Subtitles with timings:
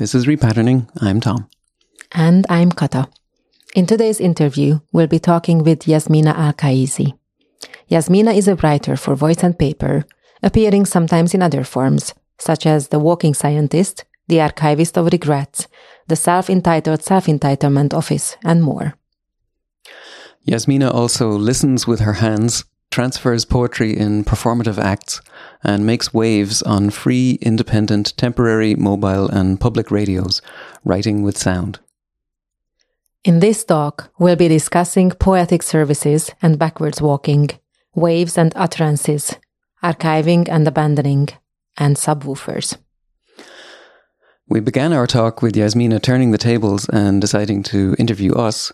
[0.00, 0.88] Hi, this is Repatterning.
[1.02, 1.46] I'm Tom.
[2.12, 3.08] And I'm Kata.
[3.74, 7.12] In today's interview, we'll be talking with Jasmina Al-Qaisi.
[7.90, 10.06] Jasmina is a writer for voice and paper,
[10.42, 15.68] appearing sometimes in other forms, such as The Walking Scientist, The Archivist of Regrets,
[16.08, 18.94] The Self-Entitled Self-Entitlement Office, and more.
[20.46, 25.20] Yasmina also listens with her hands, transfers poetry in performative acts,
[25.62, 30.42] and makes waves on free, independent, temporary, mobile, and public radios,
[30.84, 31.78] writing with sound.
[33.22, 37.50] In this talk, we'll be discussing poetic services and backwards walking,
[37.94, 39.34] waves and utterances,
[39.82, 41.28] archiving and abandoning,
[41.76, 42.76] and subwoofers.
[44.48, 48.72] We began our talk with Jasmina turning the tables and deciding to interview us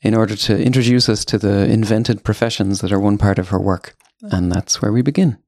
[0.00, 3.58] in order to introduce us to the invented professions that are one part of her
[3.58, 3.96] work.
[4.22, 5.38] And that's where we begin.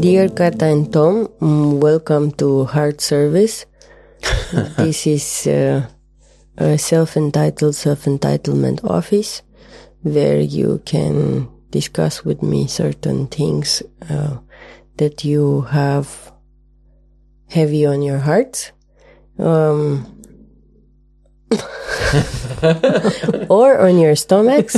[0.00, 3.66] Dear Kata and Tom, mm, welcome to Heart Service.
[4.76, 5.86] this is uh,
[6.58, 9.42] a self entitled self entitlement office
[10.02, 14.38] where you can discuss with me certain things uh,
[14.98, 16.32] that you have
[17.48, 18.72] heavy on your heart.
[19.38, 20.06] Um,
[23.50, 24.76] or on your stomachs.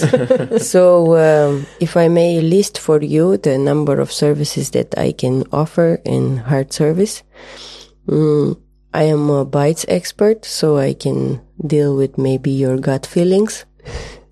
[0.65, 5.45] so, um, if I may list for you the number of services that I can
[5.53, 7.23] offer in heart service,
[8.09, 8.61] um,
[8.93, 13.65] I am a bites expert, so I can deal with maybe your gut feelings.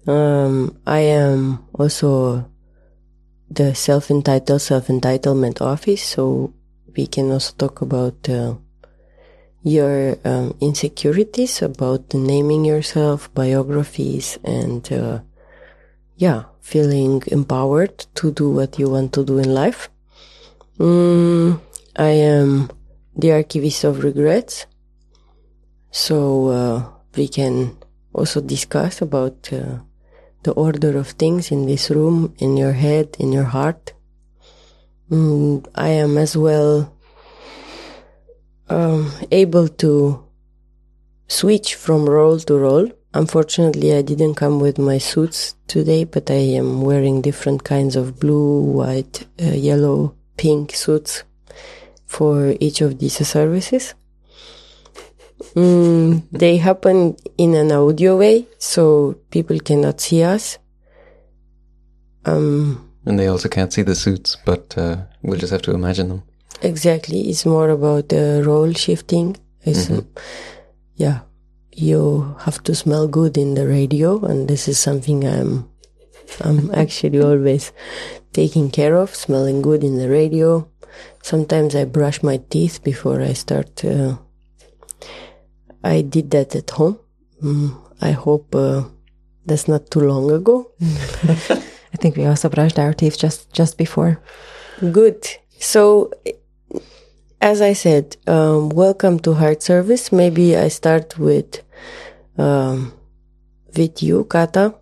[0.06, 2.51] Um, I am also
[3.52, 6.54] the self-entitled self-entitlement office, so
[6.96, 8.54] we can also talk about uh,
[9.62, 15.20] your um, insecurities about naming yourself, biographies, and uh,
[16.16, 19.90] yeah, feeling empowered to do what you want to do in life.
[20.78, 21.60] Mm,
[21.96, 22.70] I am
[23.14, 24.66] the archivist of regrets,
[25.90, 26.84] so uh,
[27.16, 27.76] we can
[28.14, 29.78] also discuss about uh,
[30.42, 33.92] the order of things in this room, in your head, in your heart.
[35.10, 36.92] Mm, I am as well
[38.68, 40.24] um, able to
[41.28, 42.88] switch from role to role.
[43.14, 48.18] Unfortunately, I didn't come with my suits today, but I am wearing different kinds of
[48.18, 51.24] blue, white, uh, yellow, pink suits
[52.06, 53.94] for each of these services.
[55.54, 60.58] Mm, they happen in an audio way, so people cannot see us.
[62.24, 66.08] Um, and they also can't see the suits, but uh, we'll just have to imagine
[66.08, 66.22] them.
[66.62, 67.28] Exactly.
[67.28, 69.36] It's more about the role shifting.
[69.66, 70.00] Mm-hmm.
[70.96, 71.20] yeah,
[71.72, 75.68] you have to smell good in the radio, and this is something I'm,
[76.40, 77.72] I'm actually always
[78.32, 80.68] taking care of, smelling good in the radio.
[81.22, 83.84] Sometimes I brush my teeth before I start.
[83.84, 84.16] Uh,
[85.84, 86.98] I did that at home.
[87.42, 88.84] Mm, I hope uh,
[89.44, 90.70] that's not too long ago.
[90.80, 94.20] I think we also brushed our teeth just just before.
[94.80, 95.26] Good.
[95.58, 96.10] So
[97.40, 100.12] as I said, um, welcome to Heart Service.
[100.12, 101.60] Maybe I start with
[102.38, 102.92] um,
[103.76, 104.74] with you, Kata.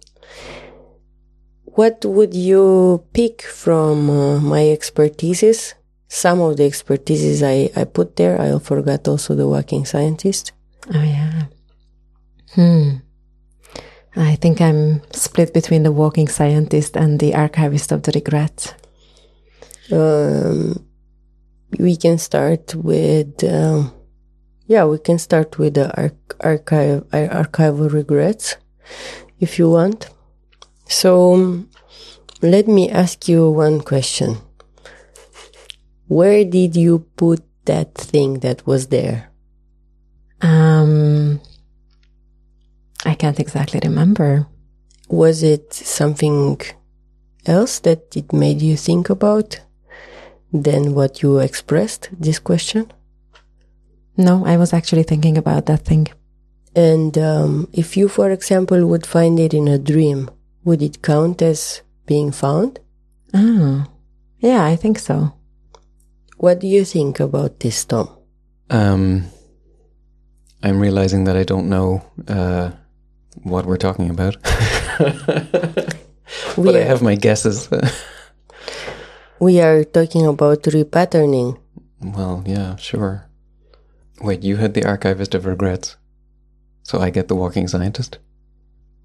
[1.65, 5.75] What would you pick from uh, my expertises?
[6.09, 8.39] Some of the expertises I, I put there.
[8.41, 10.53] I forgot also the walking scientist.
[10.89, 11.45] Oh yeah.
[12.55, 12.97] Hmm.
[14.17, 18.75] I think I'm split between the walking scientist and the archivist of the regret.
[19.93, 20.85] Um,
[21.79, 23.93] we can start with um,
[24.67, 28.57] yeah we can start with the arch- archive archival regrets
[29.39, 30.09] if you want
[30.87, 31.71] so um,
[32.43, 34.37] let me ask you one question
[36.09, 39.30] where did you put that thing that was there
[40.43, 41.41] um
[43.05, 44.47] i can't exactly remember
[45.09, 46.61] was it something
[47.47, 49.61] else that it made you think about
[50.53, 52.91] than what you expressed this question?
[54.17, 56.09] No, I was actually thinking about that thing.
[56.75, 60.31] And um, if you, for example, would find it in a dream,
[60.65, 62.79] would it count as being found?
[63.35, 63.87] Oh,
[64.39, 65.33] yeah, I think so.
[66.37, 68.09] What do you think about this, Tom?
[68.69, 69.25] Um,
[70.63, 72.73] I'm realizing that I don't know uh,
[73.43, 74.37] what we're talking about,
[76.57, 77.69] but I have my guesses.
[79.41, 81.57] We are talking about repatterning.
[82.03, 83.25] Well, yeah, sure.
[84.21, 85.97] Wait, you had the archivist of regrets.
[86.83, 88.19] So I get the walking scientist?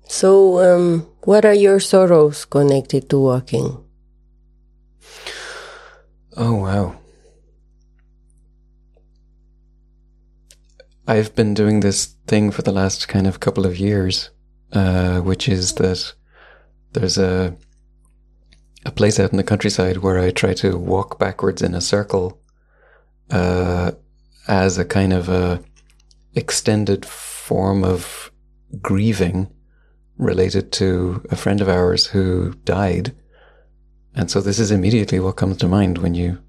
[0.10, 3.82] So, um, what are your sorrows connected to walking?
[6.36, 7.00] Oh, wow.
[11.08, 14.32] I've been doing this thing for the last kind of couple of years,
[14.74, 16.14] uh, which is that
[16.94, 17.56] there's a
[18.86, 22.40] a place out in the countryside where I try to walk backwards in a circle
[23.32, 23.92] uh,
[24.48, 25.64] as a kind of a
[26.36, 28.32] extended form of
[28.82, 29.50] grieving
[30.18, 33.16] related to a friend of ours who died.
[34.14, 36.40] And so this is immediately what comes to mind when you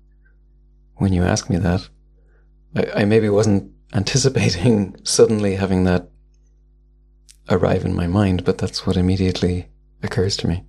[0.97, 1.89] when you ask me that.
[2.75, 6.09] I, I maybe wasn't anticipating suddenly having that
[7.49, 9.69] arrive in my mind, but that's what immediately
[10.03, 10.65] occurs to me.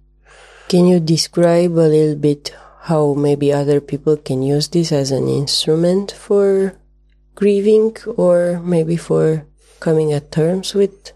[0.70, 5.28] Can you describe a little bit how maybe other people can use this as an
[5.28, 6.76] instrument for
[7.36, 9.46] grieving or maybe for
[9.80, 11.14] coming at terms with?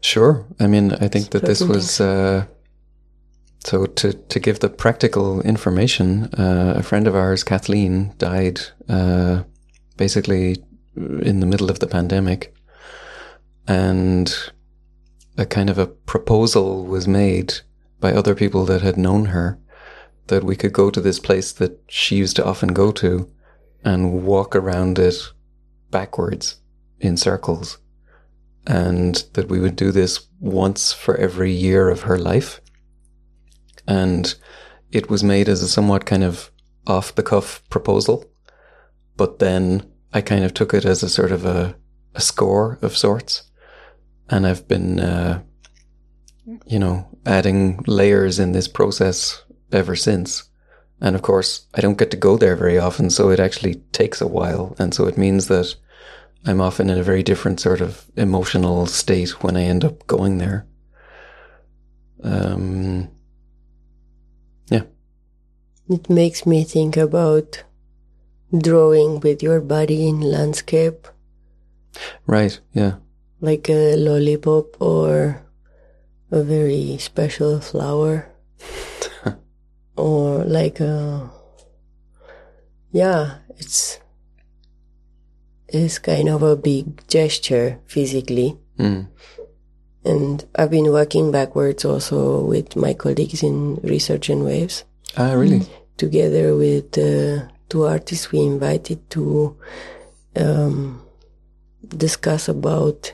[0.00, 0.46] Sure.
[0.60, 2.00] I mean, I think that this was.
[2.00, 2.46] Uh,
[3.64, 9.42] so to, to give the practical information, uh, a friend of ours, Kathleen, died uh,
[9.96, 10.56] basically
[11.22, 12.54] in the middle of the pandemic,
[13.66, 14.34] and
[15.36, 17.54] a kind of a proposal was made
[18.00, 19.58] by other people that had known her
[20.26, 23.30] that we could go to this place that she used to often go to
[23.84, 25.14] and walk around it
[25.90, 26.56] backwards
[27.00, 27.78] in circles.
[28.66, 32.60] And that we would do this once for every year of her life.
[33.86, 34.34] And
[34.92, 36.50] it was made as a somewhat kind of
[36.86, 38.26] off the cuff proposal.
[39.16, 41.76] But then I kind of took it as a sort of a,
[42.14, 43.42] a score of sorts.
[44.30, 45.42] And I've been, uh,
[46.66, 50.44] you know, adding layers in this process ever since.
[51.00, 54.20] And of course, I don't get to go there very often, so it actually takes
[54.20, 54.74] a while.
[54.78, 55.74] And so it means that
[56.44, 60.38] I'm often in a very different sort of emotional state when I end up going
[60.38, 60.66] there.
[62.22, 63.10] Um,
[64.70, 64.82] yeah.
[65.88, 67.62] It makes me think about
[68.56, 71.08] drawing with your body in landscape.
[72.26, 72.96] Right, yeah.
[73.40, 75.42] Like a lollipop or
[76.30, 78.28] a very special flower
[79.96, 81.30] or like a
[82.92, 83.98] yeah it's
[85.68, 89.06] it's kind of a big gesture physically mm.
[90.04, 94.84] and i've been working backwards also with my colleagues in research and waves
[95.16, 95.66] ah really
[95.96, 99.56] together with uh, two artists we invited to
[100.36, 101.02] um,
[101.86, 103.12] discuss about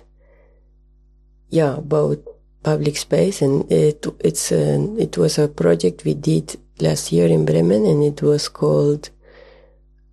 [1.48, 2.18] yeah about
[2.62, 7.44] public space, and it it's a, it was a project we did last year in
[7.44, 9.10] Bremen, and it was called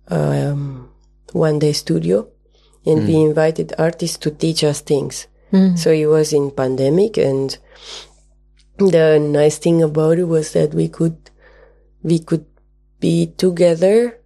[0.08, 0.90] um,
[1.32, 2.28] One Day Studio,
[2.86, 3.06] and mm.
[3.06, 5.26] we invited artists to teach us things.
[5.52, 5.78] Mm.
[5.78, 7.56] So it was in pandemic, and
[8.78, 11.30] the nice thing about it was that we could
[12.02, 12.46] we could
[13.00, 14.18] be together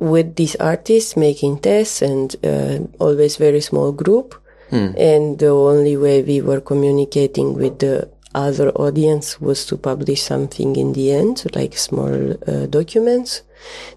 [0.00, 4.34] with these artists making tests and uh, always very small group
[4.70, 4.94] Hmm.
[4.96, 10.76] And the only way we were communicating with the other audience was to publish something
[10.76, 13.42] in the end, like small uh, documents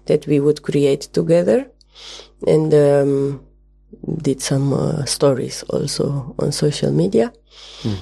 [0.06, 1.70] that we would create together.
[2.46, 3.46] And um,
[4.20, 7.32] did some uh, stories also on social media.
[7.82, 7.94] Hmm.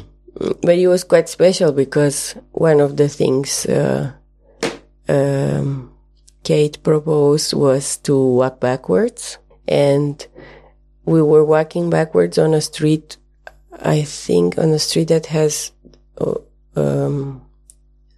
[0.62, 4.12] But it was quite special because one of the things uh,
[5.06, 5.91] um,
[6.42, 9.38] Kate proposed was to walk backwards.
[9.68, 10.26] And
[11.04, 13.16] we were walking backwards on a street,
[13.72, 15.72] I think on a street that has,
[16.18, 16.34] uh,
[16.76, 17.42] um,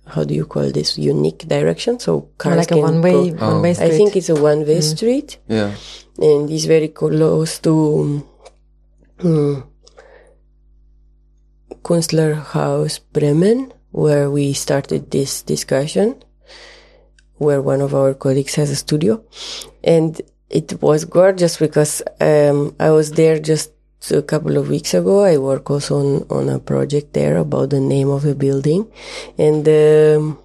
[0.07, 0.99] how do you call this?
[0.99, 1.99] Unique direction.
[1.99, 3.53] So cars like a one way, oh.
[3.53, 3.87] one way street.
[3.87, 4.97] I think it's a one way mm.
[4.97, 5.39] street.
[5.49, 5.75] Yeah.
[6.19, 8.25] And it's very close to,
[9.21, 9.71] um,
[11.83, 16.23] Künstlerhaus Bremen, where we started this discussion,
[17.45, 19.23] where one of our colleagues has a studio.
[19.83, 20.21] And
[20.51, 23.73] it was gorgeous because um, I was there just
[24.11, 25.25] a couple of weeks ago.
[25.25, 28.91] I work also on, on a project there about the name of the building.
[29.39, 30.39] And um,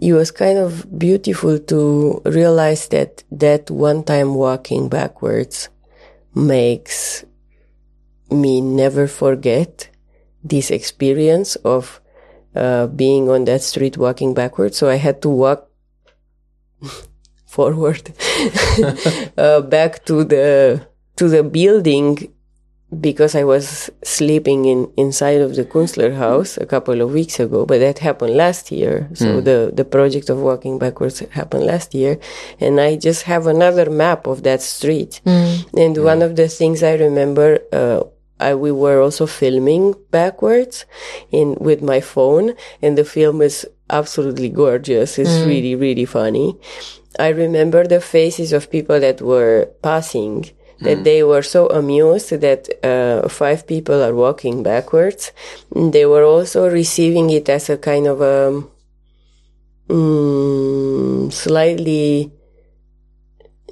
[0.00, 5.68] it was kind of beautiful to realize that that one time walking backwards
[6.34, 7.24] makes
[8.30, 9.88] me never forget
[10.42, 12.00] this experience of
[12.54, 14.76] uh, being on that street walking backwards.
[14.76, 15.68] So I had to walk
[17.46, 18.12] forward
[19.36, 20.86] uh, back to the
[21.16, 22.32] to the building
[23.00, 27.80] because I was sleeping in inside of the Künstlerhaus a couple of weeks ago, but
[27.80, 29.08] that happened last year.
[29.14, 29.44] So mm.
[29.44, 32.18] the the project of walking backwards happened last year,
[32.60, 35.20] and I just have another map of that street.
[35.24, 35.66] Mm.
[35.76, 36.04] And mm.
[36.04, 38.02] one of the things I remember uh,
[38.42, 40.84] I, we were also filming backwards
[41.30, 45.18] in with my phone, and the film is absolutely gorgeous.
[45.18, 45.46] It's Mm.
[45.46, 46.56] really, really funny.
[47.18, 50.50] I remember the faces of people that were passing.
[50.82, 55.30] That they were so amused that uh, five people are walking backwards.
[55.70, 58.64] They were also receiving it as a kind of a
[59.88, 62.32] mm, slightly,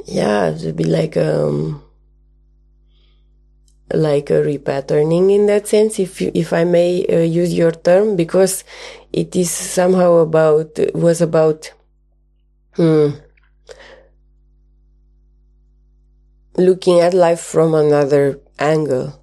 [0.07, 1.83] yeah, it would be like um,
[3.93, 8.15] like a repatterning in that sense, if you, if I may uh, use your term,
[8.17, 8.63] because
[9.13, 11.73] it is somehow about was about
[12.75, 13.11] hmm,
[16.57, 19.21] looking at life from another angle.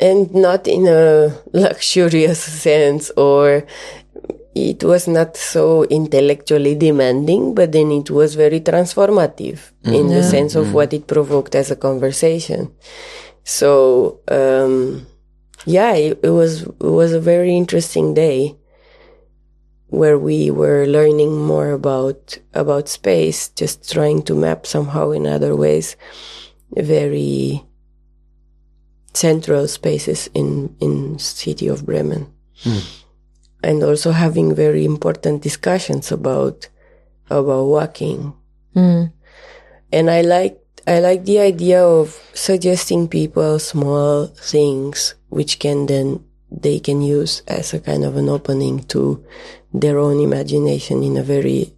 [0.00, 3.66] And not in a luxurious sense or
[4.54, 10.54] it was not so intellectually demanding, but then it was very transformative in the sense
[10.56, 12.74] of what it provoked as a conversation.
[13.44, 15.06] So, um,
[15.66, 18.56] yeah, it, it was, it was a very interesting day
[19.90, 25.54] where we were learning more about, about space, just trying to map somehow in other
[25.54, 25.96] ways
[26.72, 27.64] very
[29.12, 32.32] central spaces in, in city of Bremen
[33.62, 36.68] and also having very important discussions about
[37.28, 38.34] about walking.
[38.74, 39.12] Mm.
[39.92, 46.24] And I like I like the idea of suggesting people small things which can then
[46.50, 49.24] they can use as a kind of an opening to
[49.72, 51.74] their own imagination in a very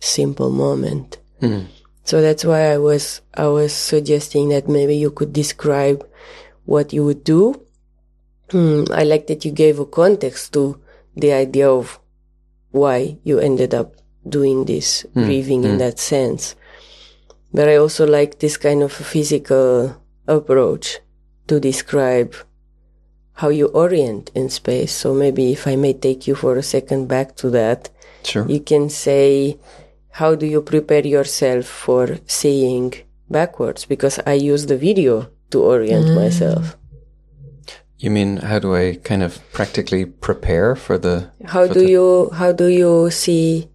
[0.00, 1.18] simple moment.
[1.40, 1.62] Hmm.
[2.04, 6.06] So that's why I was I was suggesting that maybe you could describe
[6.64, 7.64] what you would do.
[8.50, 10.80] Hmm, I like that you gave a context to
[11.16, 12.00] the idea of
[12.70, 13.94] why you ended up
[14.28, 15.24] doing this hmm.
[15.24, 15.78] breathing in hmm.
[15.78, 16.54] that sense.
[17.52, 19.96] But I also like this kind of physical
[20.26, 21.00] approach
[21.48, 22.34] to describe
[23.34, 24.92] how you orient in space.
[24.92, 27.90] So maybe if I may take you for a second back to that,
[28.24, 28.46] Sure.
[28.48, 29.58] you can say,
[30.10, 32.94] how do you prepare yourself for seeing
[33.30, 33.84] backwards?
[33.86, 36.14] Because I use the video to orient mm.
[36.14, 36.76] myself.
[37.98, 41.30] You mean how do I kind of practically prepare for the?
[41.44, 43.68] How for do the- you how do you see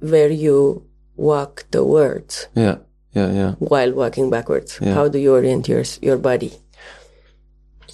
[0.00, 0.84] where you
[1.16, 2.76] walk towards Yeah,
[3.12, 3.52] yeah, yeah.
[3.58, 4.78] while walking backwards?
[4.80, 4.94] Yeah.
[4.94, 6.52] How do you orient your your body?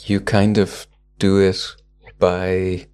[0.06, 0.86] You kind of
[1.18, 1.74] do it
[2.18, 2.86] by.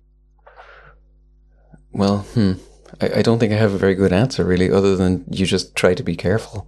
[1.92, 2.52] Well, hmm.
[3.02, 5.76] I, I don't think I have a very good answer really, other than you just
[5.76, 6.66] try to be careful.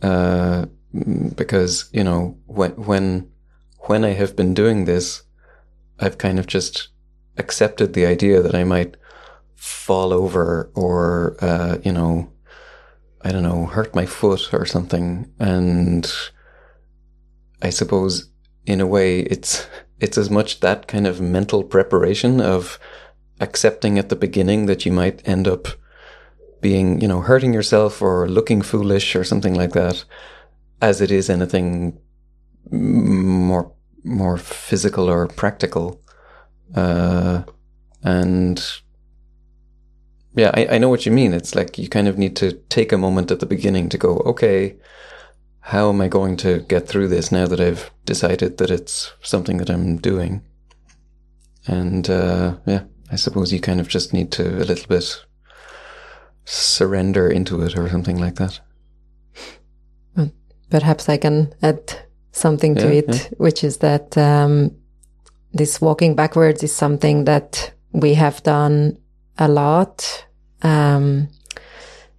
[0.00, 0.64] Uh,
[0.94, 3.30] mm, because you know when when
[3.80, 5.22] when I have been doing this,
[6.00, 6.88] I've kind of just
[7.36, 8.96] accepted the idea that I might
[9.56, 12.32] fall over or uh, you know
[13.20, 16.10] I don't know hurt my foot or something, and
[17.60, 18.30] I suppose
[18.66, 19.66] in a way it's
[20.00, 22.78] it's as much that kind of mental preparation of
[23.40, 25.68] accepting at the beginning that you might end up
[26.60, 30.04] being you know hurting yourself or looking foolish or something like that
[30.80, 31.98] as it is anything
[32.70, 33.72] more
[34.04, 36.00] more physical or practical.
[36.74, 37.42] Uh
[38.02, 38.62] and
[40.34, 41.32] yeah I, I know what you mean.
[41.32, 44.18] It's like you kind of need to take a moment at the beginning to go
[44.26, 44.76] okay
[45.66, 49.56] how am I going to get through this now that I've decided that it's something
[49.56, 50.42] that I'm doing?
[51.66, 55.24] And uh, yeah, I suppose you kind of just need to a little bit
[56.44, 58.60] surrender into it or something like that.
[60.70, 64.70] Perhaps I can add something to Yeah, it, which is that um,
[65.52, 68.98] this walking backwards is something that we have done
[69.36, 70.26] a lot
[70.62, 71.28] um,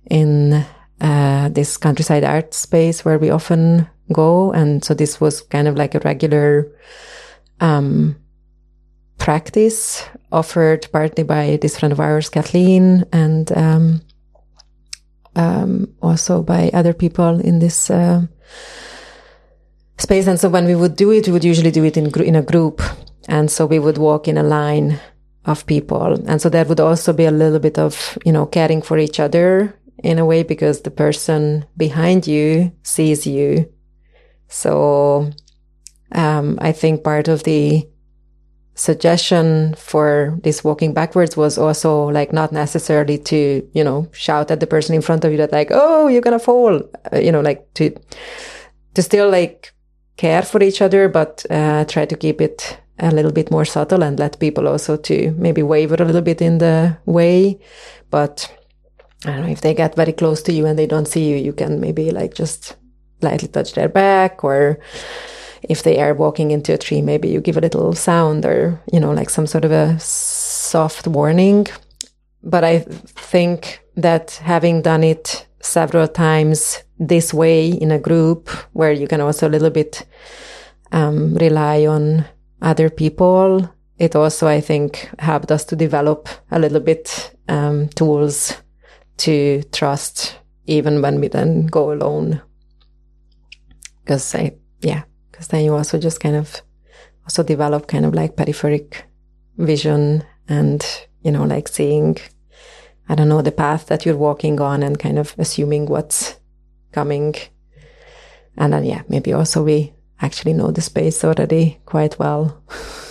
[0.10, 0.66] in
[1.01, 4.51] uh, this countryside art space where we often go.
[4.51, 6.68] And so this was kind of like a regular
[7.60, 8.16] um,
[9.18, 14.01] practice offered partly by this friend of ours, Kathleen, and um,
[15.36, 18.22] um, also by other people in this uh,
[19.98, 20.27] space.
[20.27, 22.36] And so when we would do it, we would usually do it in gr- in
[22.36, 22.82] a group,
[23.27, 25.00] and so we would walk in a line
[25.46, 28.82] of people, and so there would also be a little bit of you know caring
[28.82, 29.74] for each other
[30.04, 33.72] in a way because the person behind you sees you.
[34.48, 35.32] So
[36.12, 37.88] um, I think part of the
[38.75, 44.60] suggestion for this walking backwards was also like not necessarily to you know shout at
[44.60, 46.80] the person in front of you that like oh you're gonna fall
[47.12, 47.89] uh, you know like to
[48.94, 49.74] to still like
[50.16, 54.04] care for each other but uh, try to keep it a little bit more subtle
[54.04, 57.60] and let people also to maybe waver a little bit in the way
[58.12, 58.57] but
[59.25, 61.38] I don't know if they get very close to you and they don't see you
[61.38, 62.75] you can maybe like just
[63.21, 64.79] lightly touch their back or
[65.63, 69.00] if they are walking into a tree, maybe you give a little sound or, you
[69.00, 71.67] know, like some sort of a soft warning.
[72.43, 78.91] But I think that having done it several times this way in a group where
[78.91, 80.05] you can also a little bit
[80.91, 82.25] um, rely on
[82.62, 88.55] other people, it also, I think, helped us to develop a little bit um, tools
[89.17, 92.41] to trust even when we then go alone.
[94.03, 96.62] Because I, yeah, because then you also just kind of
[97.24, 99.03] also develop kind of like peripheric
[99.57, 100.86] vision and,
[101.21, 102.17] you know, like seeing,
[103.09, 106.39] I don't know, the path that you're walking on and kind of assuming what's
[106.91, 107.36] coming.
[108.57, 112.63] And then, yeah, maybe also we actually know the space already quite well.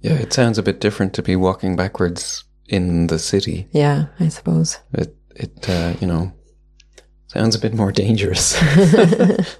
[0.00, 3.66] Yeah, it sounds a bit different to be walking backwards in the city.
[3.72, 4.78] Yeah, I suppose.
[4.92, 6.32] It, it, uh, you know,
[7.28, 8.56] sounds a bit more dangerous.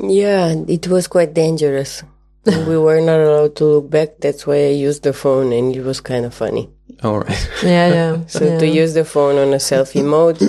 [0.00, 2.04] Yeah, it was quite dangerous.
[2.46, 4.18] we were not allowed to look back.
[4.20, 6.70] That's why I used the phone, and it was kind of funny.
[7.02, 7.50] All right.
[7.64, 8.26] Yeah, yeah.
[8.26, 8.58] So yeah.
[8.58, 10.40] to use the phone on a selfie mode,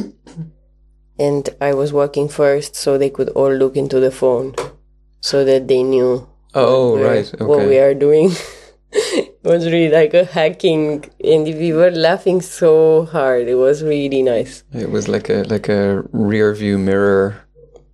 [1.17, 4.53] and I was walking first, so they could all look into the phone,
[5.21, 6.27] so that they knew.
[6.53, 7.41] Oh, what we're- right.
[7.41, 8.31] What we are doing.
[9.43, 13.47] it was really like a hacking, and we were laughing so hard.
[13.47, 14.63] It was really nice.
[14.73, 17.35] It was like a like a rear view mirror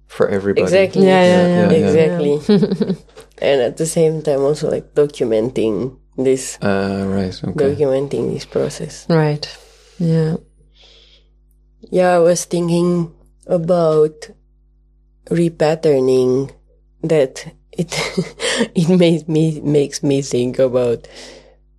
[0.08, 0.64] for everybody.
[0.64, 1.06] Exactly.
[1.06, 1.72] Yeah, yeah, yeah.
[1.72, 1.86] Yeah, yeah.
[1.86, 2.96] Exactly.
[3.42, 7.36] and at the same time, also like documenting this, Uh, right.
[7.44, 7.76] Okay.
[7.76, 9.06] documenting this process.
[9.10, 9.46] Right.
[10.00, 10.38] Yeah.
[11.92, 13.14] Yeah, I was thinking
[13.46, 14.30] about
[15.30, 16.52] repatterning
[17.04, 17.92] that it
[18.76, 21.08] it made me makes me think about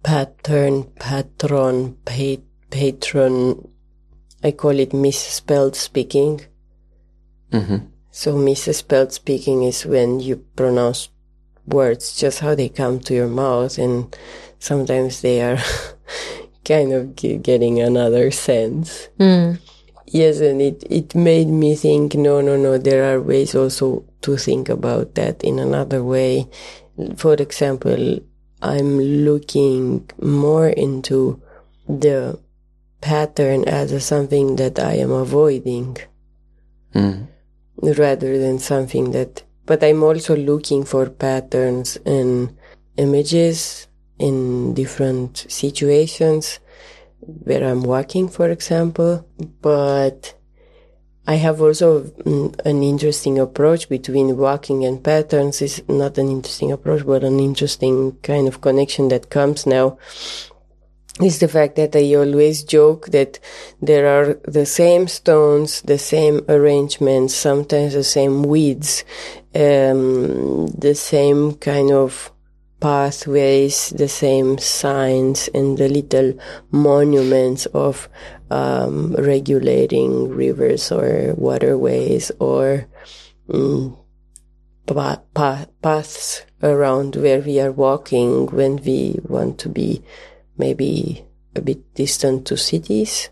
[0.02, 3.68] pattern, patron, pa- patron.
[4.44, 6.46] I call it misspelled speaking.
[7.50, 7.76] hmm
[8.10, 11.10] So misspelled speaking is when you pronounce
[11.66, 14.14] words just how they come to your mouth, and
[14.58, 15.58] sometimes they are
[16.64, 19.08] kind of getting another sense.
[19.18, 19.58] Mm.
[20.06, 24.36] Yes, and it, it made me think, no, no, no, there are ways also to
[24.36, 26.48] think about that in another way.
[27.16, 28.20] For example,
[28.62, 31.42] I'm looking more into
[31.88, 32.38] the
[33.00, 35.98] pattern as a something that I am avoiding
[36.94, 37.26] Mm.
[37.82, 42.56] rather than something that, but I'm also looking for patterns and
[42.96, 43.86] images
[44.18, 46.58] in different situations
[47.20, 49.26] where I'm walking, for example,
[49.60, 50.34] but
[51.26, 55.60] I have also mm, an interesting approach between walking and patterns.
[55.60, 59.98] Is not an interesting approach, but an interesting kind of connection that comes now.
[61.20, 63.40] Is the fact that I always joke that
[63.80, 69.02] there are the same stones, the same arrangements, sometimes the same weeds,
[69.54, 72.30] um, the same kind of
[72.80, 76.34] pathways, the same signs, and the little
[76.70, 78.08] monuments of
[78.50, 82.86] um, regulating rivers or waterways or
[83.48, 83.96] mm,
[84.86, 90.02] pa- pa- paths around where we are walking when we want to be
[90.56, 93.30] maybe a bit distant to cities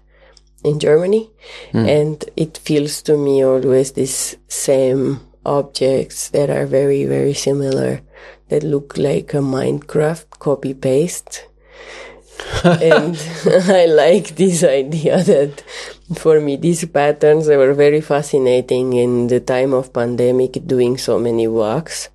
[0.64, 1.30] in Germany.
[1.72, 8.00] And it feels to me always this same objects that are very, very similar
[8.48, 11.46] that look like a Minecraft copy paste.
[12.64, 15.62] and I like this idea that
[16.16, 21.18] for me these patterns they were very fascinating in the time of pandemic doing so
[21.18, 22.08] many walks.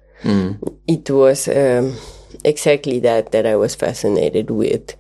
[0.88, 1.96] It was um,
[2.44, 4.96] exactly that that I was fascinated with,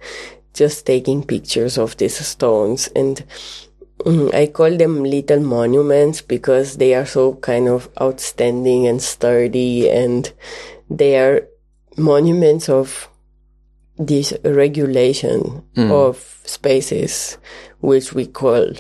[0.54, 3.24] just taking pictures of these stones, and
[4.00, 9.90] mm, I call them little monuments because they are so kind of outstanding and sturdy,
[9.90, 10.32] and
[10.90, 11.48] they are
[11.98, 13.10] monuments of
[13.98, 15.92] this regulation mm.
[15.92, 17.38] of spaces,
[17.80, 18.72] which we call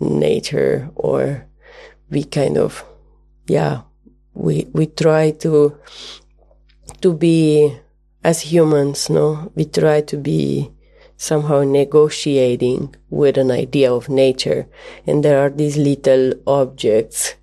[0.00, 1.46] nature, or
[2.10, 2.84] we kind of,
[3.46, 3.82] yeah,
[4.34, 5.76] we we try to
[7.00, 7.76] to be
[8.24, 10.70] as humans, no, we try to be
[11.16, 14.66] somehow negotiating with an idea of nature,
[15.06, 17.34] and there are these little objects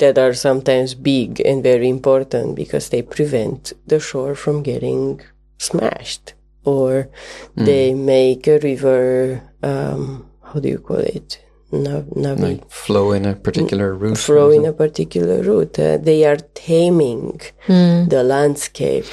[0.00, 5.20] that are sometimes big and very important because they prevent the shore from getting
[5.58, 6.34] smashed,
[6.64, 7.08] or
[7.54, 9.42] they make a river.
[9.62, 11.38] Um, how do you call it?
[11.72, 14.18] Nav- navi- Like flow in a particular route.
[14.18, 15.78] flow in a particular route.
[15.78, 19.06] Uh, they are taming the landscape,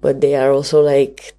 [0.00, 1.34] but they are also like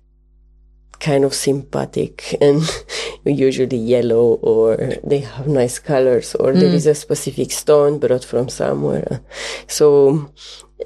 [0.99, 2.61] kind of sympathetic and
[3.25, 6.59] usually yellow or they have nice colors or mm.
[6.59, 9.21] there is a specific stone brought from somewhere.
[9.67, 10.31] So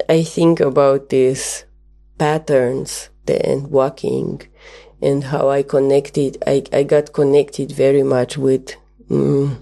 [0.08, 1.64] I think about these
[2.18, 4.42] patterns then walking
[5.02, 8.74] and how I connected, I, I got connected very much with,
[9.08, 9.56] mm,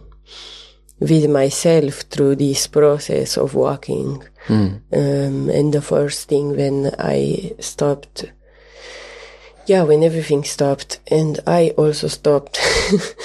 [0.99, 4.25] with myself through this process of walking.
[4.47, 4.81] Mm.
[4.93, 8.25] Um, and the first thing when I stopped
[9.69, 12.59] yeah, when everything stopped, and I also stopped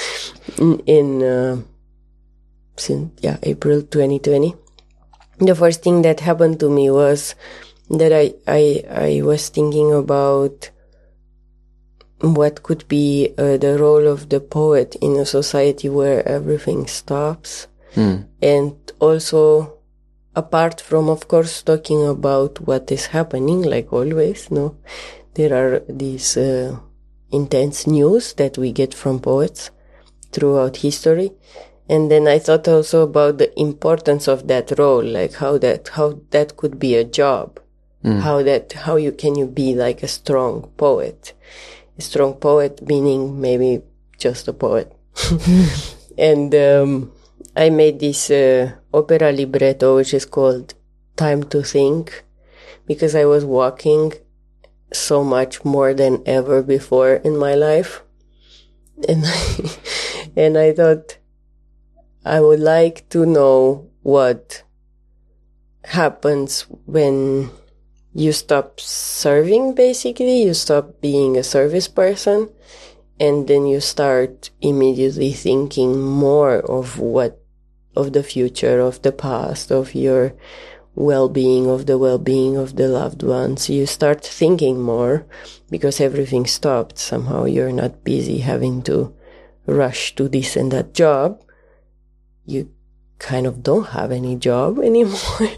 [0.58, 1.62] in, in uh,
[2.76, 4.54] since yeah April 2020.
[5.40, 7.36] The first thing that happened to me was
[7.90, 10.70] that I I I was thinking about
[12.20, 17.68] what could be uh, the role of the poet in a society where everything stops,
[17.96, 18.28] mm.
[18.42, 19.80] and also
[20.36, 24.76] apart from of course talking about what is happening like always no
[25.36, 26.78] there are these uh,
[27.32, 29.72] intense news that we get from poets
[30.32, 31.32] throughout history.
[31.90, 36.20] And then I thought also about the importance of that role, like how that, how
[36.32, 37.60] that could be a job.
[38.04, 38.22] Mm.
[38.22, 41.34] How that, how you can you be like a strong poet?
[41.98, 43.82] A strong poet meaning maybe
[44.18, 44.92] just a poet.
[46.18, 47.12] and, um,
[47.56, 50.74] I made this, uh, opera libretto, which is called
[51.16, 52.24] Time to Think,
[52.88, 54.14] because I was walking
[54.96, 58.02] so much more than ever before in my life.
[59.08, 59.70] And I,
[60.36, 61.18] and I thought
[62.26, 64.64] I would like to know what
[65.84, 67.52] happens when
[68.14, 72.48] you stop serving basically you stop being a service person
[73.20, 77.42] and then you start immediately thinking more of what
[77.96, 80.34] of the future of the past of your
[80.96, 83.70] well-being of the well-being of the loved ones.
[83.70, 85.26] You start thinking more
[85.70, 86.98] because everything stopped.
[86.98, 89.14] Somehow you're not busy having to
[89.66, 91.42] rush to this and that job.
[92.46, 92.70] You
[93.20, 95.50] kind of don't have any job anymore.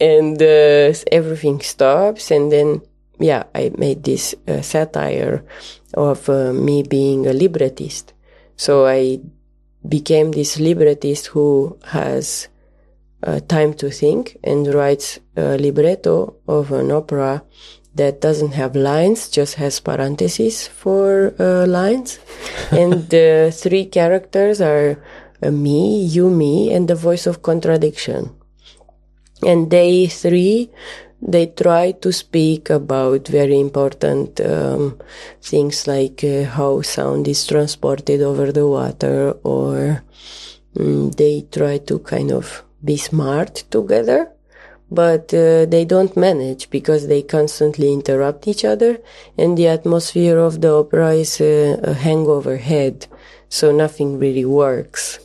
[0.00, 2.30] And uh, everything stops.
[2.30, 2.82] And then
[3.20, 5.44] yeah i made this uh, satire
[5.92, 8.12] of uh, me being a librettist.
[8.56, 9.20] So i
[9.86, 12.48] became this librettist who has
[13.22, 17.42] uh, time to think and writes a libretto of an opera
[17.94, 22.18] that doesn't have lines, just has parentheses for uh, lines.
[22.70, 25.02] and the three characters are
[25.42, 28.34] uh, me, you, me, and the voice of contradiction.
[29.42, 30.70] And they three,
[31.20, 34.98] they try to speak about very important um,
[35.42, 40.02] things like uh, how sound is transported over the water, or
[40.78, 44.32] um, they try to kind of be smart together,
[44.90, 48.98] but uh, they don't manage because they constantly interrupt each other,
[49.38, 53.06] and the atmosphere of the opera is a hangover head,
[53.48, 55.20] so nothing really works.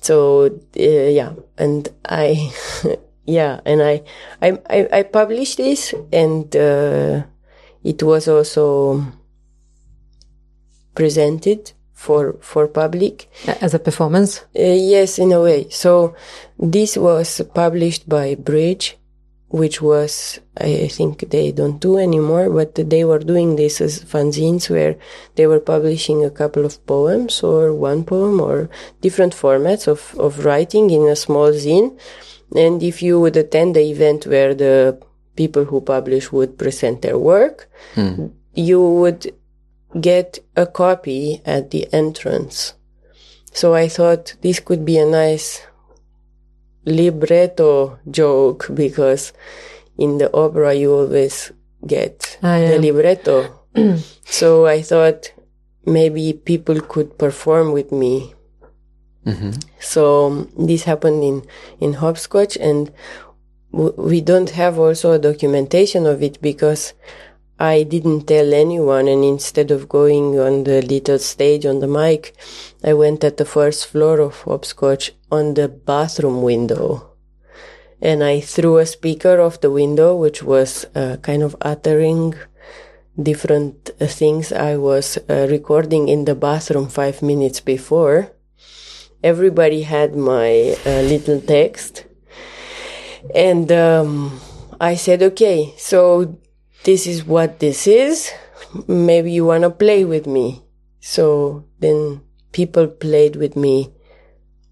[0.00, 2.52] So uh, yeah, and I,
[3.26, 4.02] yeah, and I,
[4.40, 7.22] I, I, I published this, and uh,
[7.84, 9.04] it was also
[10.94, 11.72] presented
[12.02, 14.40] for for public as a performance.
[14.58, 15.68] Uh, yes, in a way.
[15.70, 16.14] So
[16.58, 18.98] this was published by Bridge,
[19.48, 24.68] which was I think they don't do anymore, but they were doing this as fanzines
[24.68, 24.96] where
[25.36, 28.68] they were publishing a couple of poems or one poem or
[29.00, 31.88] different formats of of writing in a small zine.
[32.64, 34.98] And if you would attend the event where the
[35.36, 38.26] people who publish would present their work, hmm.
[38.54, 39.32] you would
[40.00, 42.74] get a copy at the entrance.
[43.52, 45.62] So I thought this could be a nice
[46.84, 49.32] libretto joke because
[49.98, 51.52] in the opera you always
[51.86, 52.70] get ah, yeah.
[52.70, 53.60] the libretto.
[54.24, 55.32] so I thought
[55.84, 58.34] maybe people could perform with me.
[59.26, 59.50] Mm-hmm.
[59.80, 61.46] So um, this happened in,
[61.80, 62.92] in Hopscotch and
[63.72, 66.94] w- we don't have also a documentation of it because
[67.62, 72.34] I didn't tell anyone, and instead of going on the little stage on the mic,
[72.82, 77.12] I went at the first floor of Hopscotch on the bathroom window.
[78.00, 82.34] And I threw a speaker off the window, which was uh, kind of uttering
[83.22, 88.32] different uh, things I was uh, recording in the bathroom five minutes before.
[89.22, 92.06] Everybody had my uh, little text.
[93.32, 94.40] And um,
[94.80, 96.40] I said, okay, so
[96.84, 98.30] this is what this is.
[98.86, 100.62] Maybe you want to play with me.
[101.00, 103.92] So then people played with me.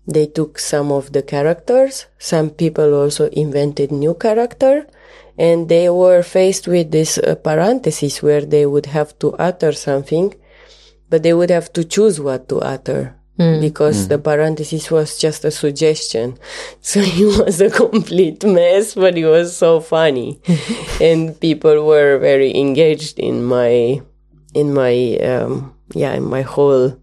[0.06, 2.06] They took some of the characters.
[2.18, 4.86] Some people also invented new character
[5.38, 10.34] and they were faced with this uh, parenthesis where they would have to utter something
[11.08, 13.16] but they would have to choose what to utter
[13.60, 16.38] because the parenthesis was just a suggestion.
[16.80, 20.40] So he was a complete mess, but he was so funny,
[21.00, 24.00] and people were very engaged in my
[24.54, 26.96] in my um, yeah in my whole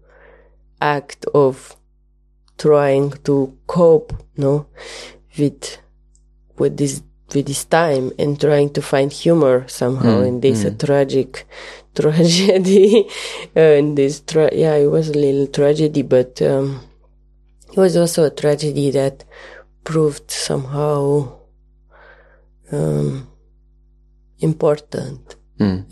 [0.80, 1.76] act of
[2.58, 4.66] trying to cope no
[5.38, 5.78] with
[6.58, 7.02] with this
[7.34, 10.20] with this time and trying to find humor somehow.
[10.22, 11.46] In this uh, tragic
[12.00, 13.08] tragedy
[13.54, 16.80] and this tra- yeah it was a little tragedy but um,
[17.72, 19.24] it was also a tragedy that
[19.84, 21.32] proved somehow
[22.72, 23.26] um,
[24.40, 25.36] important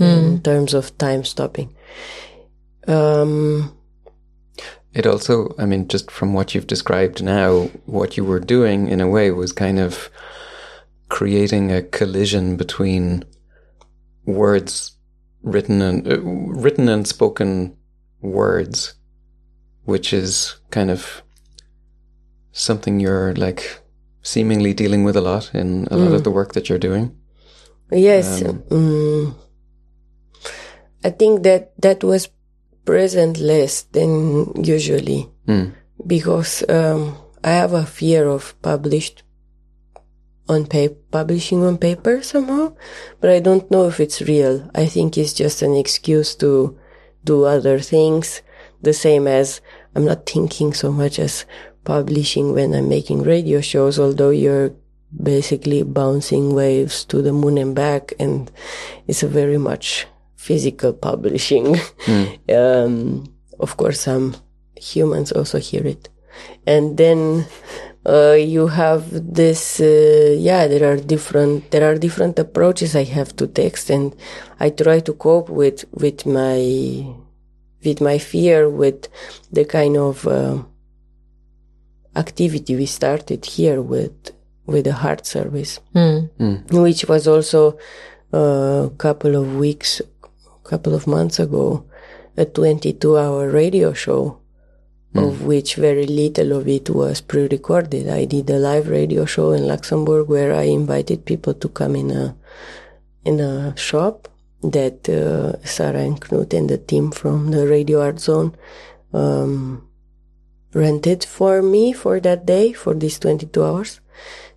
[0.09, 1.75] in terms of time stopping.
[2.87, 3.73] Um,
[4.95, 9.01] It also, I mean, just from what you've described now, what you were doing in
[9.01, 10.11] a way was kind of
[11.09, 13.25] creating a collision between
[14.25, 14.96] words
[15.47, 17.77] written and uh, written and spoken
[18.21, 18.95] words,
[19.85, 21.23] which is kind of
[22.53, 23.81] something you're like
[24.23, 27.17] seemingly dealing with a lot in a lot of the work that you're doing.
[27.93, 29.35] Yes, mm,
[31.05, 32.29] I think that that was
[32.85, 35.29] present less than usually.
[36.07, 39.23] Because um, I have a fear of published
[40.49, 42.75] on paper, publishing on paper somehow,
[43.21, 44.71] but I don't know if it's real.
[44.75, 46.79] I think it's just an excuse to
[47.25, 48.43] do other things,
[48.83, 49.61] the same as
[49.95, 51.45] I'm not thinking so much as
[51.85, 54.75] publishing when I'm making radio shows, although you're
[55.23, 58.51] basically bouncing waves to the moon and back, and
[59.07, 60.07] it's a very much
[60.37, 61.77] physical publishing.
[62.55, 64.37] um, of course, some
[64.77, 66.09] humans also hear it.
[66.67, 67.47] And then
[68.39, 73.47] you have this, uh, yeah, there are different, there are different approaches I have to
[73.47, 74.15] text, and
[74.61, 77.07] I try to cope with with my
[77.85, 79.09] with my fear, with
[79.53, 80.63] the kind of uh,
[82.15, 84.31] activity we started here with
[84.67, 85.81] with the heart service,
[86.71, 87.79] which was also
[88.33, 90.01] a couple of weeks,
[90.65, 91.85] couple of months ago,
[92.37, 94.39] a 22 hour radio show,
[95.19, 98.09] of which very little of it was pre recorded.
[98.09, 102.11] I did a live radio show in Luxembourg where I invited people to come in
[102.11, 102.37] a
[103.25, 104.29] in a shop
[104.63, 108.55] that uh, Sarah and Knut and the team from the Radio Art Zone
[109.13, 109.89] um,
[110.73, 114.01] rented for me for that day for these 22 hours.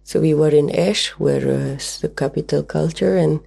[0.04, 3.41] So we were in Esch, where uh, the capital culture, and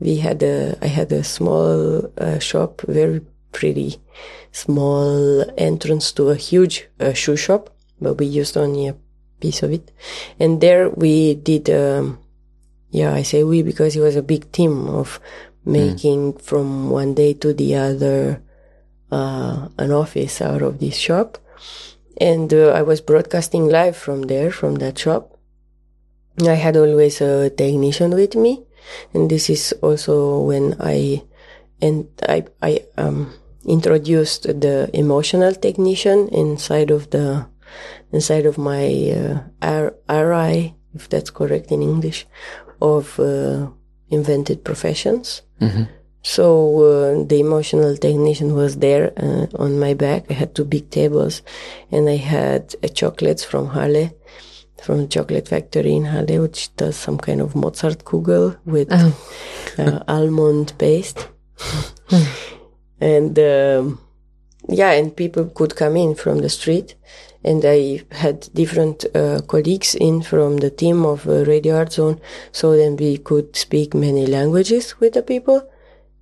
[0.00, 3.20] we had a I had a small uh, shop, very
[3.52, 4.00] pretty,
[4.52, 8.96] small entrance to a huge uh, shoe shop, but we used only a
[9.40, 9.90] piece of it,
[10.38, 11.70] and there we did.
[11.70, 12.18] Um,
[12.90, 15.20] yeah, I say we because it was a big team of
[15.64, 18.42] making from one day to the other
[19.10, 21.38] uh, an office out of this shop.
[22.20, 25.38] And uh, I was broadcasting live from there, from that shop.
[26.40, 28.64] I had always a technician with me.
[29.14, 31.22] And this is also when I,
[31.80, 33.32] and I, I, um,
[33.66, 37.46] introduced the emotional technician inside of the,
[38.12, 38.86] inside of my,
[39.62, 42.26] uh, RI, if that's correct in English,
[42.80, 43.68] of, uh,
[44.10, 45.42] invented professions.
[46.22, 46.44] So
[46.84, 50.26] uh, the emotional technician was there uh, on my back.
[50.28, 51.42] I had two big tables,
[51.90, 54.10] and I had chocolates from Halle,
[54.82, 58.92] from the chocolate factory in Halle, which does some kind of Mozart kugel with
[59.78, 61.28] uh, almond paste.
[63.00, 64.00] And um,
[64.68, 66.94] yeah, and people could come in from the street.
[67.42, 72.20] And I had different uh, colleagues in from the team of uh, Radio Art Zone,
[72.52, 75.66] so then we could speak many languages with the people.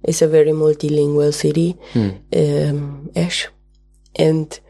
[0.05, 1.77] It's a very multilingual city,
[2.33, 3.49] um, Esch.
[4.15, 4.61] And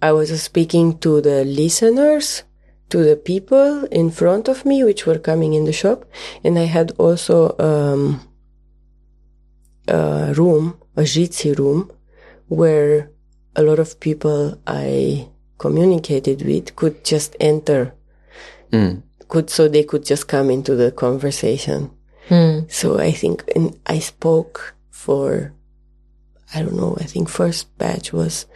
[0.00, 2.44] I was speaking to the listeners,
[2.90, 6.04] to the people in front of me, which were coming in the shop.
[6.44, 8.20] And I had also um,
[9.88, 11.90] a room, a Jitsi room,
[12.48, 13.10] where
[13.56, 17.94] a lot of people I communicated with could just enter.
[18.70, 19.00] Hmm.
[19.28, 21.90] Could so they could just come into the conversation.
[22.28, 22.60] Hmm.
[22.68, 25.52] So I think and I spoke for
[26.54, 28.46] I don't know, I think first batch was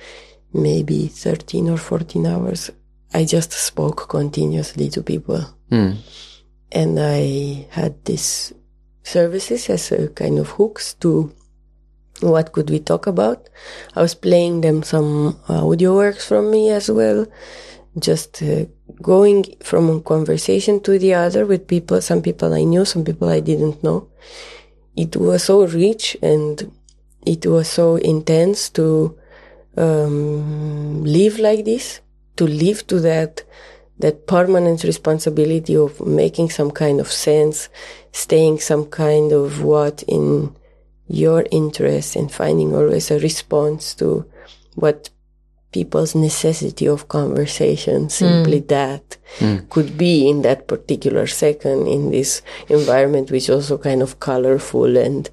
[0.52, 2.70] maybe 13 or 14 hours.
[3.12, 5.42] I just spoke continuously to people.
[5.70, 5.92] Hmm.
[6.72, 8.52] And I had these
[9.04, 11.32] services as a kind of hooks to
[12.20, 13.48] what could we talk about.
[13.94, 17.26] I was playing them some audio works from me as well,
[17.98, 18.66] just uh,
[19.02, 23.28] going from one conversation to the other with people, some people I knew, some people
[23.28, 24.08] I didn't know.
[24.96, 26.70] It was so rich and
[27.26, 29.18] it was so intense to
[29.76, 32.00] um, live like this,
[32.36, 33.42] to live to that
[33.96, 37.68] that permanent responsibility of making some kind of sense,
[38.10, 40.54] staying some kind of what in
[41.08, 44.24] your interest and finding always a response to
[44.74, 45.10] what
[45.74, 48.68] people's necessity of conversation, simply mm.
[48.68, 49.68] that mm.
[49.68, 55.30] could be in that particular second in this environment, which also kind of colorful and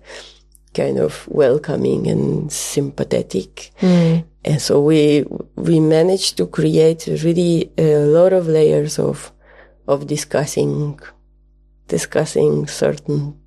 [0.73, 3.71] kind of welcoming and sympathetic.
[3.81, 4.25] Mm.
[4.43, 9.31] And so we, we managed to create really a lot of layers of,
[9.87, 10.99] of discussing,
[11.87, 13.40] discussing certain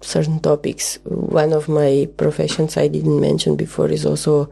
[0.00, 0.98] certain topics.
[1.04, 4.50] One of my professions I didn't mention before is also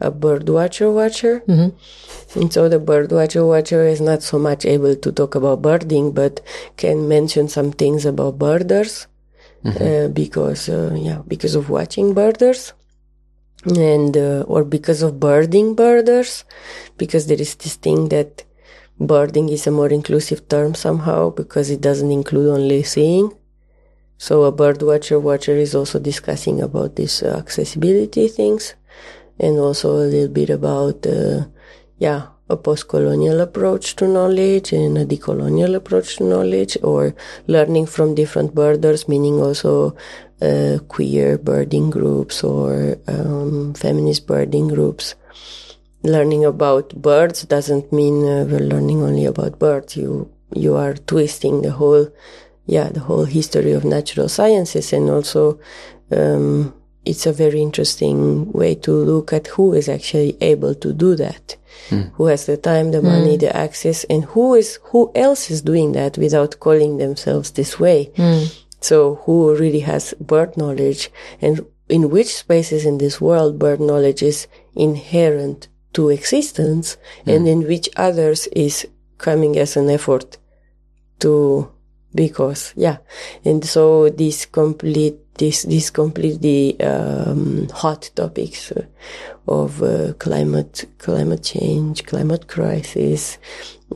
[0.00, 1.40] a bird watcher watcher.
[1.40, 2.40] Mm-hmm.
[2.40, 6.12] And so the bird watcher watcher is not so much able to talk about birding,
[6.12, 6.40] but
[6.76, 9.06] can mention some things about birders.
[9.64, 9.84] Mm-hmm.
[9.84, 12.72] Uh, because uh, yeah because of watching birders
[13.66, 16.44] and uh, or because of birding birders
[16.96, 18.44] because there is this thing that
[18.98, 23.30] birding is a more inclusive term somehow because it doesn't include only seeing
[24.20, 28.74] so a birdwatcher watcher is also discussing about these uh, accessibility things
[29.38, 31.46] and also a little bit about, uh,
[31.96, 37.14] yeah, a post-colonial approach to knowledge and a decolonial approach to knowledge or
[37.46, 39.96] learning from different birders, meaning also
[40.42, 45.14] uh, queer birding groups or um, feminist birding groups.
[46.02, 49.96] Learning about birds doesn't mean uh, we're learning only about birds.
[49.96, 52.08] You you are twisting the whole
[52.70, 55.58] yeah, the whole history of natural sciences and also,
[56.12, 56.72] um,
[57.04, 61.56] it's a very interesting way to look at who is actually able to do that.
[61.88, 62.12] Mm.
[62.12, 63.40] Who has the time, the money, mm.
[63.40, 68.12] the access, and who is, who else is doing that without calling themselves this way?
[68.14, 68.64] Mm.
[68.80, 74.22] So who really has bird knowledge and in which spaces in this world bird knowledge
[74.22, 78.86] is inherent to existence and in which others is
[79.18, 80.38] coming as an effort
[81.18, 81.68] to
[82.14, 82.98] because yeah
[83.44, 88.84] and so this complete this this completely um, hot topics uh,
[89.48, 93.38] of uh, climate climate change climate crisis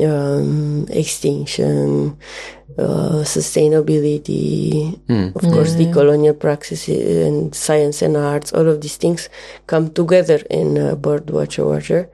[0.00, 2.16] um, extinction
[2.78, 5.34] uh, sustainability mm.
[5.34, 9.28] of course the colonial practices and science and arts all of these things
[9.66, 12.10] come together in uh, bird watcher watcher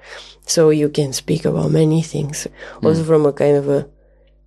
[0.47, 2.87] so you can speak about many things mm.
[2.87, 3.87] also from a kind of a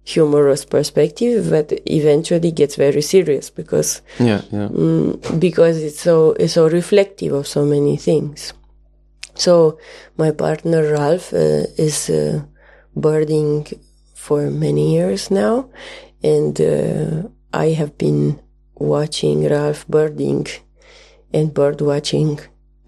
[0.04, 4.68] humorous perspective, but eventually gets very serious because yeah, yeah.
[4.68, 8.54] Mm, because it's so it's so reflective of so many things.
[9.36, 9.80] So
[10.18, 12.44] my partner Ralph uh, is uh,
[12.96, 13.68] birding
[14.14, 15.70] for many years now,
[16.22, 18.40] and uh, I have been
[18.76, 20.48] watching Ralph birding
[21.34, 22.40] and bird watching.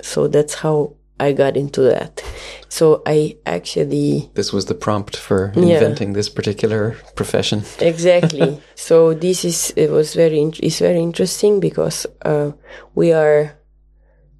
[0.01, 2.23] So that's how I got into that.
[2.67, 4.29] So I actually.
[4.33, 6.15] This was the prompt for inventing yeah.
[6.15, 7.63] this particular profession.
[7.79, 8.61] exactly.
[8.75, 12.51] so this is, it was very, it's very interesting because, uh,
[12.95, 13.57] we are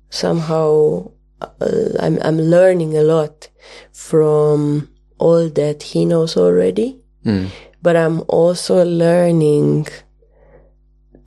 [0.09, 1.11] somehow,
[1.41, 3.49] uh, I'm, I'm learning a lot
[3.93, 6.99] from all that he knows already.
[7.25, 7.49] Mm.
[7.81, 9.87] But I'm also learning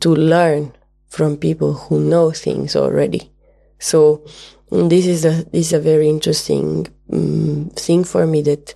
[0.01, 0.77] to learn
[1.09, 3.33] from people who know things already.
[3.79, 4.25] So
[4.71, 8.75] this is a this is a very interesting um, thing for me that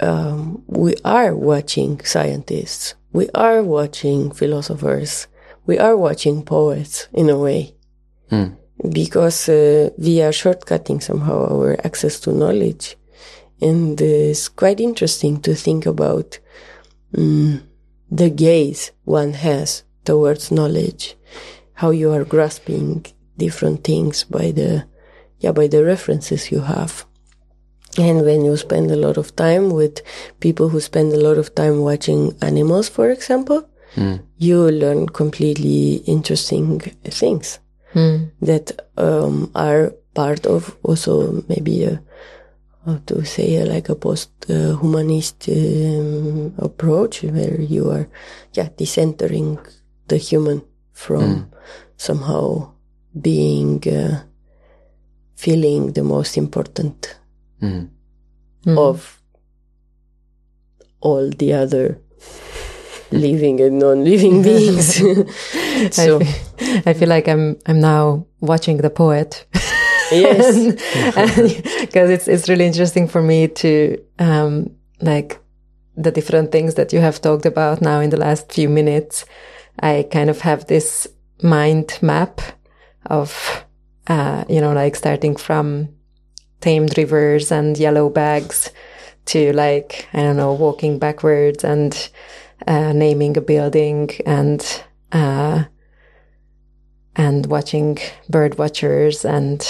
[0.00, 5.26] um, we are watching scientists, we are watching philosophers,
[5.66, 7.74] we are watching poets in a way,
[8.30, 8.56] mm.
[8.92, 12.96] because uh, we are shortcutting somehow our access to knowledge,
[13.60, 16.38] and uh, it's quite interesting to think about
[17.16, 17.62] um,
[18.10, 21.16] the gaze one has towards knowledge,
[21.74, 23.04] how you are grasping
[23.36, 24.84] different things by the
[25.40, 27.04] yeah, by the references you have.
[27.98, 30.00] And when you spend a lot of time with
[30.38, 34.22] people who spend a lot of time watching animals, for example, mm.
[34.38, 37.58] you learn completely interesting things
[37.94, 38.30] mm.
[38.40, 42.00] that um, are part of also maybe a,
[42.86, 48.08] how to say a, like a post-humanist uh, um, approach where you are,
[48.52, 49.58] yeah, decentering
[50.06, 50.62] the human
[50.92, 51.52] from mm.
[51.96, 52.70] somehow
[53.20, 54.22] being uh,
[55.40, 57.16] feeling the most important
[57.62, 57.88] mm.
[58.66, 58.78] Mm.
[58.78, 59.20] of
[61.00, 61.98] all the other
[63.10, 64.96] living and non-living beings.
[65.90, 69.46] so I feel, I feel, like I'm I'm now watching the poet.
[70.12, 70.74] Yes,
[71.80, 74.70] because it's it's really interesting for me to um,
[75.00, 75.38] like
[75.96, 79.24] the different things that you have talked about now in the last few minutes.
[79.78, 81.08] I kind of have this
[81.42, 82.40] mind map
[83.06, 83.64] of
[84.10, 85.88] uh, you know, like starting from
[86.60, 88.70] tamed rivers and yellow bags
[89.26, 91.94] to like, I don't know, walking backwards and
[92.66, 94.60] uh, naming a building and,
[95.12, 95.64] uh,
[97.14, 97.98] and watching
[98.28, 99.64] bird watchers and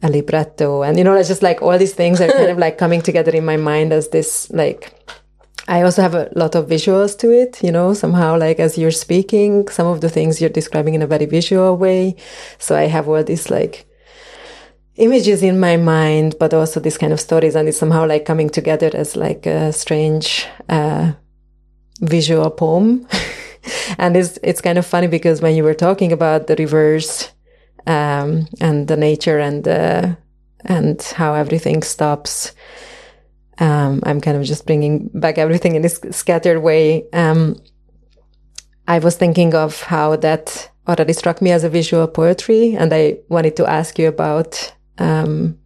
[0.00, 0.82] a libretto.
[0.82, 3.32] And, you know, it's just like all these things are kind of like coming together
[3.32, 4.94] in my mind as this like,
[5.70, 8.90] I also have a lot of visuals to it, you know, somehow like as you're
[8.90, 12.16] speaking, some of the things you're describing in a very visual way.
[12.58, 13.86] So I have all these like
[14.96, 18.50] images in my mind, but also these kind of stories and it's somehow like coming
[18.50, 21.12] together as like a strange, uh,
[22.00, 23.06] visual poem.
[23.98, 27.30] and it's, it's kind of funny because when you were talking about the rivers,
[27.86, 30.16] um, and the nature and, uh,
[30.64, 32.54] and how everything stops,
[33.60, 37.08] um, I'm kind of just bringing back everything in this scattered way.
[37.12, 37.56] Um,
[38.88, 43.18] I was thinking of how that already struck me as a visual poetry, and I
[43.28, 45.58] wanted to ask you about um,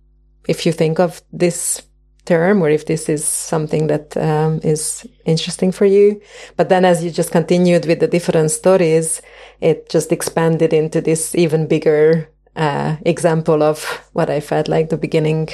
[0.49, 1.83] if you think of this
[2.25, 6.21] term or if this is something that um, is interesting for you.
[6.57, 9.23] But then, as you just continued with the different stories,
[9.61, 14.97] it just expanded into this even bigger uh, example of what I felt like the
[14.97, 15.49] beginning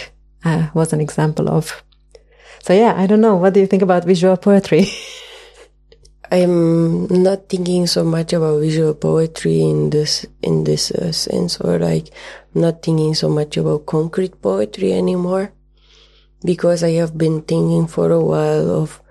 [0.44, 1.82] uh, was an example of.
[2.62, 3.36] So yeah, I don't know.
[3.36, 4.86] What do you think about visual poetry?
[6.32, 11.78] I'm not thinking so much about visual poetry in this in this uh, sense, or
[11.80, 12.14] like
[12.54, 15.52] not thinking so much about concrete poetry anymore,
[16.44, 19.02] because I have been thinking for a while of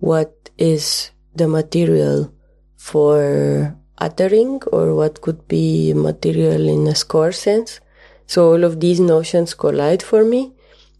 [0.00, 2.34] what is the material
[2.74, 7.78] for uttering, or what could be material in a score sense.
[8.26, 10.52] So all of these notions collide for me,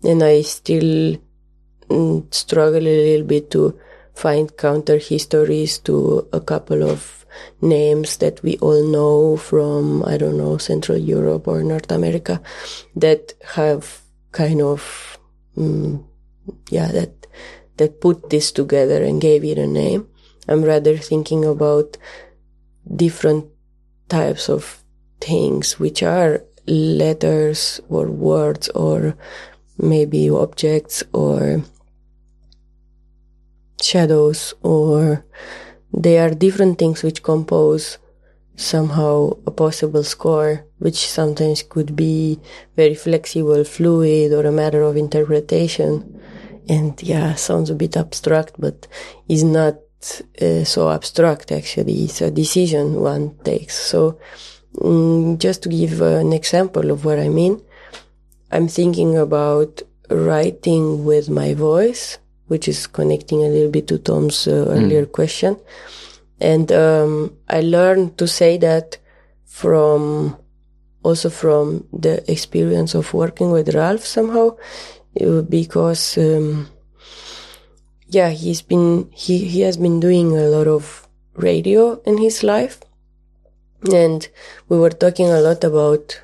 [0.05, 1.17] and I still
[1.89, 3.79] mm, struggle a little bit to
[4.15, 7.27] find counter histories to a couple of
[7.61, 12.41] names that we all know from, I don't know, Central Europe or North America
[12.95, 14.01] that have
[14.33, 15.19] kind of,
[15.57, 16.03] mm,
[16.71, 17.27] yeah, that,
[17.77, 20.09] that put this together and gave it a name.
[20.49, 21.99] I'm rather thinking about
[22.95, 23.47] different
[24.09, 24.83] types of
[25.21, 29.17] things, which are letters or words or
[29.79, 31.63] maybe objects or
[33.81, 35.25] shadows or
[35.93, 37.99] they are different things which compose
[38.57, 42.41] somehow a possible score, which sometimes could be
[42.75, 46.21] very flexible, fluid, or a matter of interpretation.
[46.69, 48.89] And yeah, sounds a bit abstract, but
[49.29, 49.77] is not
[50.41, 52.05] uh, so abstract actually.
[52.05, 53.75] It's a decision one takes.
[53.75, 54.19] So,
[54.75, 57.63] mm, just to give an example of what I mean,
[58.51, 64.47] I'm thinking about writing with my voice which is connecting a little bit to Tom's
[64.47, 65.13] uh, earlier mm.
[65.13, 65.57] question.
[66.41, 68.99] And um, I learned to say that
[69.45, 70.37] from
[71.03, 74.57] also from the experience of working with Ralph somehow,
[75.21, 76.69] uh, because um,
[78.09, 82.81] yeah, he's been he he has been doing a lot of radio in his life,
[83.93, 84.29] and
[84.69, 86.21] we were talking a lot about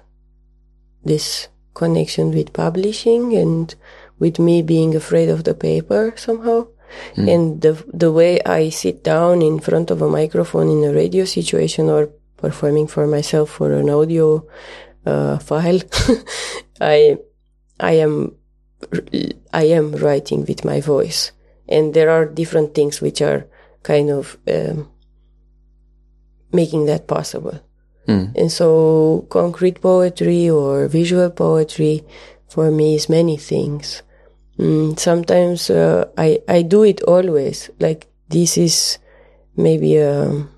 [1.05, 3.75] this connection with publishing and
[4.23, 6.69] with me being afraid of the paper somehow.
[7.17, 7.27] Mm.
[7.35, 11.25] And the, the way I sit down in front of a microphone in a radio
[11.25, 12.07] situation or
[12.37, 14.47] performing for myself for an audio
[15.05, 15.81] uh, file,
[16.81, 17.19] I,
[17.81, 18.37] I am,
[19.53, 21.33] I am writing with my voice.
[21.69, 23.47] And there are different things which are
[23.83, 24.89] kind of, um,
[26.53, 27.59] making that possible.
[28.07, 28.37] Mm.
[28.37, 32.05] And so concrete poetry or visual poetry
[32.49, 34.03] for me is many things.
[34.59, 37.71] Mm, sometimes uh, I I do it always.
[37.81, 38.99] Like this is
[39.57, 40.23] maybe a.
[40.23, 40.51] Um,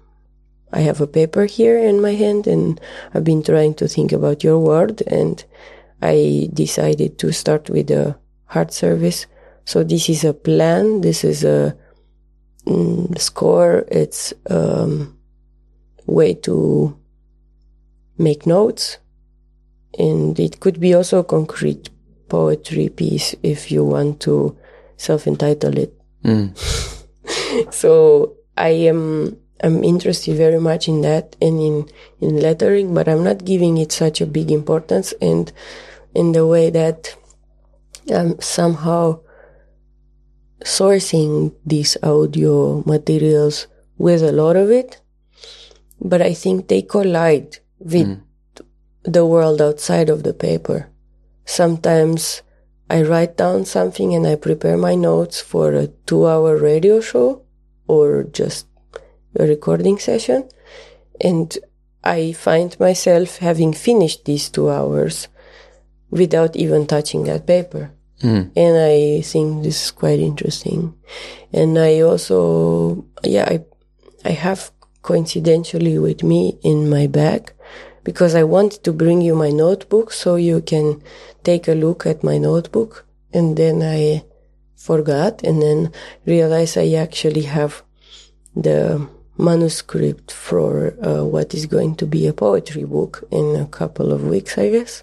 [0.72, 2.80] I have a paper here in my hand, and
[3.14, 5.44] I've been trying to think about your word, and
[6.02, 9.26] I decided to start with a heart service.
[9.64, 11.00] So this is a plan.
[11.00, 11.76] This is a
[12.66, 13.84] mm, score.
[13.86, 15.16] It's um,
[16.06, 16.98] way to
[18.18, 18.98] make notes,
[19.96, 21.88] and it could be also concrete
[22.34, 24.56] poetry piece if you want to
[24.96, 25.92] self-entitle it.
[26.24, 26.50] Mm.
[27.80, 31.88] so I am I'm interested very much in that and in
[32.20, 35.52] in lettering, but I'm not giving it such a big importance and
[36.14, 37.14] in the way that
[38.10, 39.20] I'm somehow
[40.64, 43.66] sourcing these audio materials
[43.96, 45.00] with a lot of it,
[46.00, 48.20] but I think they collide with mm.
[49.04, 50.90] the world outside of the paper.
[51.44, 52.42] Sometimes
[52.88, 57.42] I write down something and I prepare my notes for a two hour radio show
[57.86, 58.66] or just
[59.36, 60.48] a recording session.
[61.20, 61.56] And
[62.02, 65.28] I find myself having finished these two hours
[66.10, 67.92] without even touching that paper.
[68.22, 68.50] Mm.
[68.56, 70.94] And I think this is quite interesting.
[71.52, 73.64] And I also, yeah, I,
[74.24, 74.70] I have
[75.02, 77.52] coincidentally with me in my bag
[78.04, 81.02] because I wanted to bring you my notebook so you can
[81.42, 83.06] take a look at my notebook.
[83.32, 84.24] And then I
[84.76, 85.90] forgot and then
[86.26, 87.82] realized I actually have
[88.54, 94.12] the manuscript for uh, what is going to be a poetry book in a couple
[94.12, 95.02] of weeks, I guess.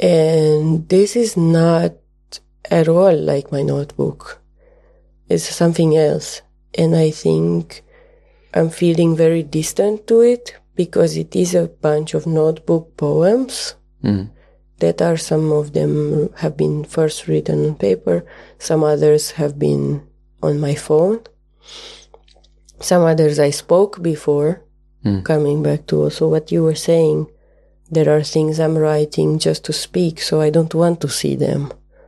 [0.00, 1.92] And this is not
[2.70, 4.40] at all like my notebook.
[5.28, 6.42] It's something else.
[6.76, 7.82] And I think
[8.54, 13.54] I'm feeling very distant to it because it is a bunch of notebook poems
[14.04, 14.24] Mm.
[14.82, 15.92] that are some of them
[16.42, 18.16] have been first written on paper,
[18.68, 19.82] some others have been
[20.48, 21.18] on my phone,
[22.90, 24.52] some others I spoke before.
[25.04, 25.22] Mm.
[25.24, 27.26] Coming back to also what you were saying,
[27.96, 31.62] there are things I'm writing just to speak, so I don't want to see them.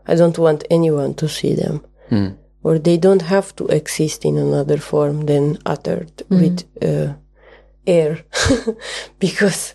[0.06, 1.76] I don't want anyone to see them.
[2.10, 2.30] Mm.
[2.66, 5.44] Or they don't have to exist in another form than
[5.74, 6.58] uttered with
[6.90, 7.14] uh,
[7.86, 8.24] air,
[9.18, 9.74] because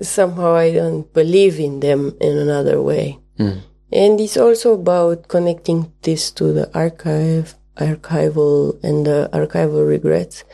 [0.00, 3.18] somehow I don't believe in them in another way.
[3.38, 3.62] Mm.
[3.92, 10.44] And it's also about connecting this to the archive, archival and the archival regrets.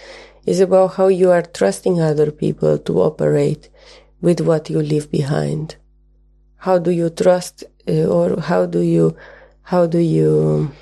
[0.45, 3.69] It's about how you are trusting other people to operate
[4.21, 5.77] with what you leave behind.
[6.59, 9.17] How do you trust, uh, or how do you,
[9.63, 10.73] how do you,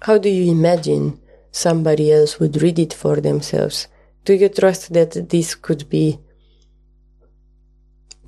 [0.00, 1.20] how do you imagine
[1.50, 3.86] somebody else would read it for themselves?
[4.24, 6.18] Do you trust that this could be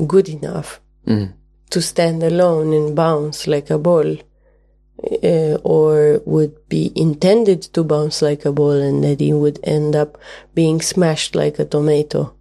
[0.07, 1.33] good enough Mm.
[1.71, 4.17] to stand alone and bounce like a ball,
[5.23, 9.95] uh, or would be intended to bounce like a ball and that it would end
[9.95, 10.17] up
[10.55, 12.33] being smashed like a tomato.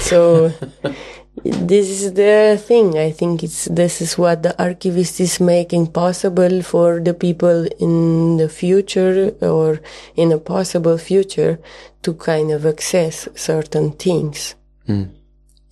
[0.00, 0.52] So
[1.44, 2.98] this is the thing.
[2.98, 8.36] I think it's this is what the archivist is making possible for the people in
[8.36, 9.80] the future or
[10.16, 11.58] in a possible future
[12.02, 14.54] to kind of access certain things.
[14.88, 15.10] Mm.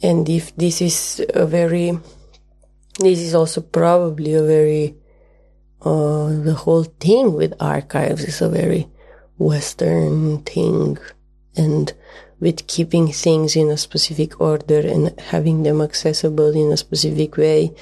[0.02, 1.98] And if this is a very,
[2.98, 4.94] this is also probably a very,
[5.82, 8.88] uh, the whole thing with archives is a very
[9.38, 10.98] Western thing.
[11.56, 11.92] And
[12.40, 17.74] with keeping things in a specific order and having them accessible in a specific way,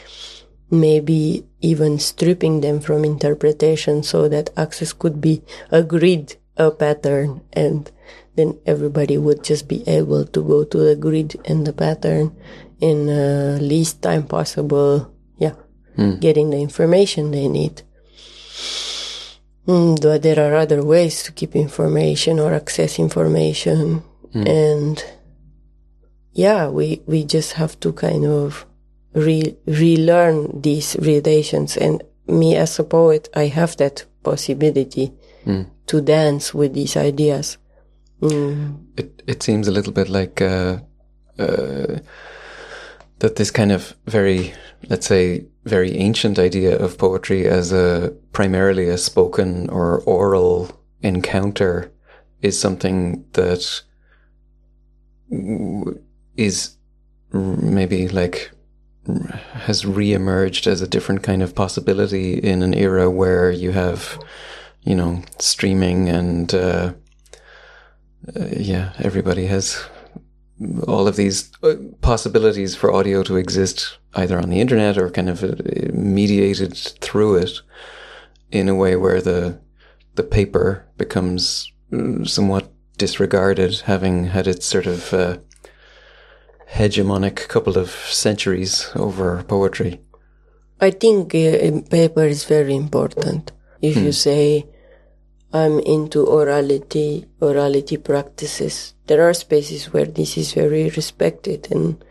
[0.71, 7.43] maybe even stripping them from interpretation so that access could be a grid, a pattern,
[7.53, 7.91] and
[8.35, 12.37] then everybody would just be able to go to the grid and the pattern
[12.81, 15.13] in uh, least time possible.
[15.39, 15.55] Yeah,
[16.21, 17.83] getting the information they need.
[19.67, 24.03] Mm, but there are other ways to keep information or access information,
[24.35, 25.05] and
[26.33, 28.67] yeah, we we just have to kind of
[29.15, 31.77] re relearn these relations.
[31.77, 35.13] And me as a poet, I have that possibility
[35.87, 37.59] to dance with these ideas.
[38.21, 38.79] Mm.
[38.97, 40.79] It it seems a little bit like uh,
[41.39, 41.99] uh,
[43.19, 44.53] that this kind of very,
[44.89, 50.71] let's say, very ancient idea of poetry as a primarily a spoken or oral
[51.01, 51.91] encounter
[52.43, 53.83] is something that
[56.37, 56.77] is
[57.33, 58.51] maybe like
[59.53, 64.19] has re-emerged as a different kind of possibility in an era where you have,
[64.83, 66.55] you know, streaming and.
[66.55, 66.93] Uh,
[68.35, 69.85] uh, yeah, everybody has
[70.89, 75.29] all of these uh, possibilities for audio to exist either on the internet or kind
[75.29, 75.55] of uh,
[75.93, 77.61] mediated through it
[78.51, 79.61] in a way where the
[80.15, 85.39] the paper becomes mm, somewhat disregarded, having had its sort of uh,
[86.73, 90.01] hegemonic couple of centuries over poetry.
[90.81, 93.53] I think uh, paper is very important.
[93.81, 94.67] If you say,
[95.53, 102.05] I'm into orality, orality practices, there are spaces where this is very respected and,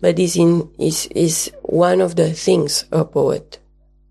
[0.00, 3.58] but is in, is, is one of the things a poet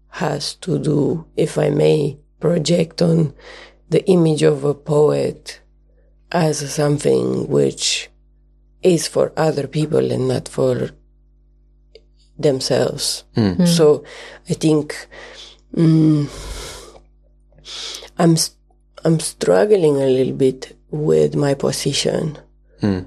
[0.09, 3.33] has to do, if I may project on
[3.89, 5.61] the image of a poet
[6.31, 8.09] as something which
[8.83, 10.89] is for other people and not for
[12.37, 13.23] themselves.
[13.35, 13.53] Hmm.
[13.53, 13.65] Hmm.
[13.65, 14.03] So
[14.49, 15.07] I think
[15.75, 16.27] mm,
[18.17, 18.55] I'm s-
[19.05, 22.37] I'm struggling a little bit with my position.
[22.81, 22.99] Hmm.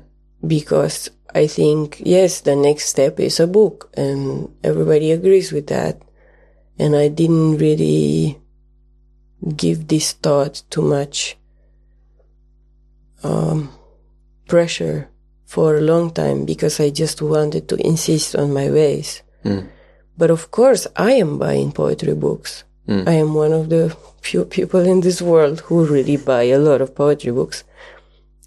[0.46, 6.00] Because I think yes, the next step is a book, and everybody agrees with that.
[6.78, 8.40] And I didn't really
[9.56, 11.36] give this thought too much
[13.22, 13.70] um,
[14.46, 15.08] pressure
[15.46, 19.22] for a long time because I just wanted to insist on my ways.
[20.16, 22.64] But of course, I am buying poetry books.
[23.08, 26.80] I am one of the few people in this world who really buy a lot
[26.80, 27.64] of poetry books,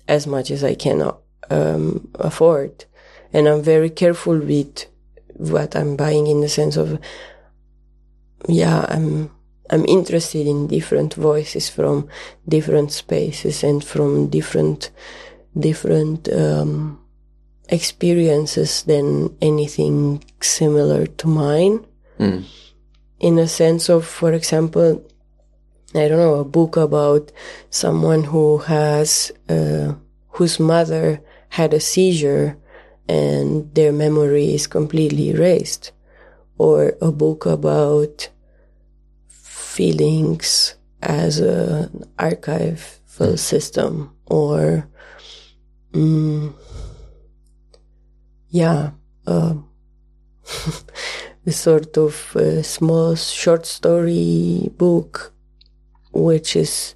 [0.07, 1.11] as much as I can
[1.49, 2.85] um, afford.
[3.31, 4.85] And I'm very careful with
[5.35, 6.99] what I'm buying in the sense of,
[8.47, 9.31] yeah, I'm
[9.73, 12.07] I'm interested in different voices from
[12.47, 14.91] different spaces and from different
[15.57, 16.99] different um,
[17.69, 21.85] experiences than anything similar to mine.
[23.19, 25.03] In a sense of, for example,
[25.95, 27.31] I don't know, a book about
[27.71, 29.93] someone who has uh,
[30.35, 32.57] whose mother had a seizure
[33.07, 35.93] and their memory is completely erased,
[36.59, 38.29] or a book about
[39.73, 44.87] feelings as an archival system, or
[45.91, 46.53] mm,
[48.49, 48.91] yeah,
[49.27, 49.55] uh,
[51.45, 55.33] a sort of uh, small short story book,
[56.11, 56.95] which is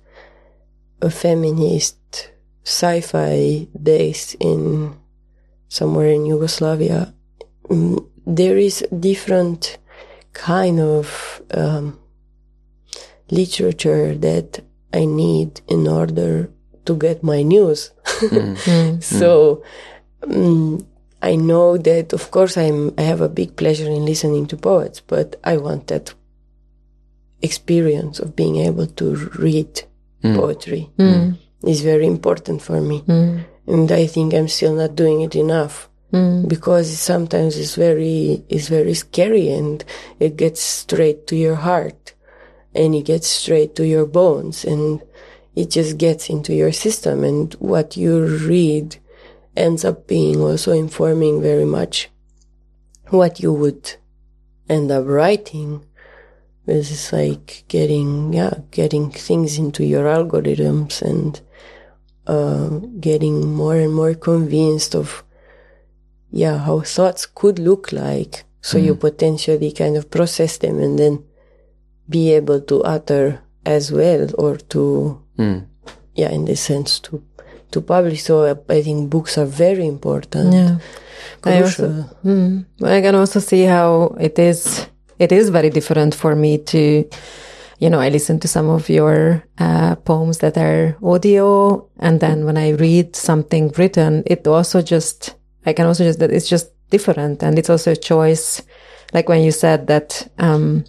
[1.02, 2.32] a feminist
[2.64, 4.96] sci-fi based in
[5.68, 7.14] somewhere in Yugoslavia.
[7.70, 9.78] Mm, There is different
[10.34, 11.98] kind of um,
[13.30, 14.64] literature that
[14.94, 16.50] I need in order
[16.86, 17.92] to get my news.
[18.06, 19.04] Mm.
[19.18, 19.64] so
[20.22, 20.86] mm,
[21.22, 25.02] I know that, of course, I'm I have a big pleasure in listening to poets,
[25.02, 26.14] but I want that
[27.42, 29.82] experience of being able to read
[30.24, 30.36] mm.
[30.36, 31.38] poetry mm.
[31.64, 33.04] is very important for me,
[33.68, 35.90] and I think I'm still not doing it enough
[36.48, 39.84] because sometimes it's very it's very scary and
[40.20, 42.14] it gets straight to your heart
[42.78, 45.02] and it gets straight to your bones and
[45.56, 48.98] it just gets into your system and what you read
[49.56, 52.10] ends up being also informing very much
[53.10, 53.96] what you would
[54.70, 55.84] end up writing.
[56.68, 61.42] This is like getting yeah getting things into your algorithms and
[62.28, 62.70] uh,
[63.00, 65.24] getting more and more convinced of
[66.30, 68.44] yeah how thoughts could look like.
[68.62, 71.24] So you potentially kind of process them and then
[72.10, 75.20] be able to utter as well or to
[76.16, 77.22] yeah in this sense to
[77.72, 80.78] to publish so I- i think books are very important Yeah.
[81.46, 84.88] I also, mm, I can also see how it is.
[85.20, 86.80] It is very different for me to,
[87.80, 92.46] you know, I listen to some of your uh, poems that are audio, and then
[92.46, 95.36] when I read something written, it also just
[95.66, 98.62] I can also just that it's just different, and it's also a choice.
[99.14, 100.84] Like when you said that um,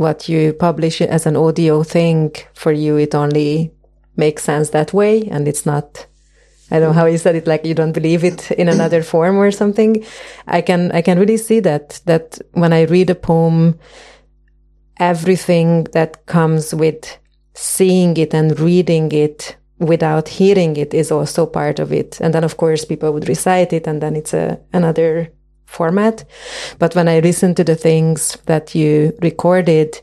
[0.00, 3.70] what you publish as an audio thing for you, it only
[4.16, 6.06] makes sense that way, and it's not
[6.70, 9.36] I don't know how you said it, like you don't believe it in another form
[9.36, 10.04] or something.
[10.46, 13.76] I can, I can really see that, that when I read a poem,
[14.98, 17.18] everything that comes with
[17.54, 22.20] seeing it and reading it without hearing it is also part of it.
[22.20, 25.32] And then of course people would recite it and then it's a, another
[25.70, 26.24] format.
[26.78, 30.00] But when I listen to the things that you recorded,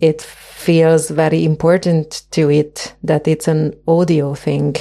[0.00, 4.76] it feels very important to it that it's an audio thing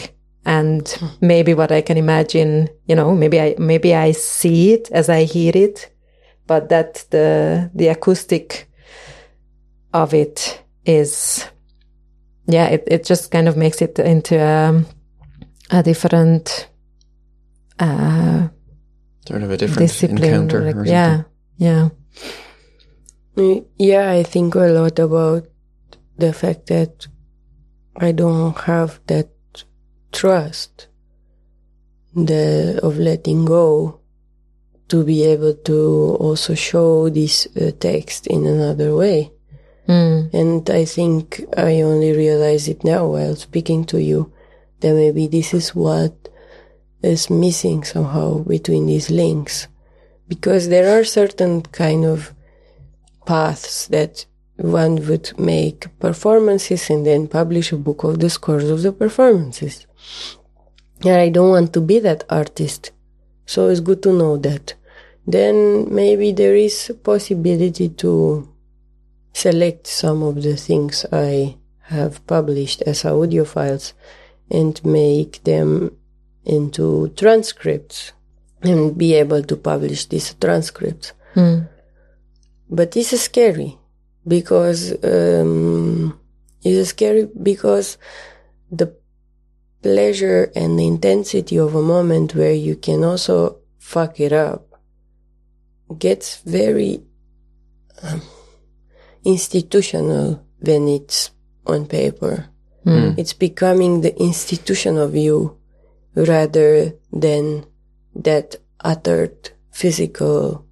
[0.46, 5.10] and maybe what I can imagine, you know, maybe I maybe I see it as
[5.10, 5.94] I hear it,
[6.48, 8.68] but that the the acoustic
[9.94, 11.46] of it is,
[12.48, 14.84] yeah, it, it just kind of makes it into a,
[15.72, 16.70] a different
[17.80, 18.48] uh,
[19.28, 20.24] Sort of a different discipline.
[20.24, 21.24] encounter like- or yeah,
[21.58, 21.90] yeah,
[23.36, 25.48] Mm, Yeah, I think a lot about
[26.18, 27.08] the fact that
[27.96, 29.30] I don't have that
[30.12, 30.88] trust
[32.16, 34.00] the of letting go
[34.88, 39.32] to be able to also show this uh, text in another way.
[39.88, 40.34] Mm.
[40.34, 44.32] And I think I only realize it now while speaking to you
[44.80, 46.29] that maybe this is what
[47.02, 49.68] is missing somehow between these links.
[50.28, 52.34] Because there are certain kind of
[53.26, 54.26] paths that
[54.58, 59.88] one would make performances and then publish a book of the scores of the performances.
[61.04, 62.92] And I don't want to be that artist.
[63.46, 64.74] So it's good to know that.
[65.26, 68.48] Then maybe there is a possibility to
[69.34, 73.94] select some of the things I have published as audio files
[74.52, 75.96] and make them
[76.50, 78.12] into transcripts
[78.62, 81.14] and be able to publish these transcripts.
[82.70, 83.78] But this is scary
[84.28, 86.20] because um,
[86.64, 87.98] it's scary because
[88.72, 88.94] the
[89.82, 94.66] pleasure and the intensity of a moment where you can also fuck it up
[95.98, 97.02] gets very
[98.04, 98.22] um,
[99.24, 101.32] institutional when it's
[101.66, 102.48] on paper.
[103.18, 105.59] It's becoming the institution of you
[106.28, 107.66] rather than
[108.16, 110.66] that uttered physical.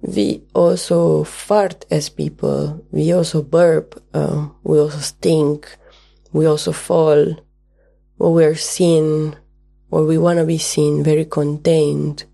[0.00, 2.84] We also fart as people.
[2.90, 4.02] We also burp.
[4.12, 5.76] Uh, we also stink.
[6.32, 7.36] We also fall.
[8.18, 9.36] Or we're seen,
[9.90, 12.24] or we want to be seen very contained,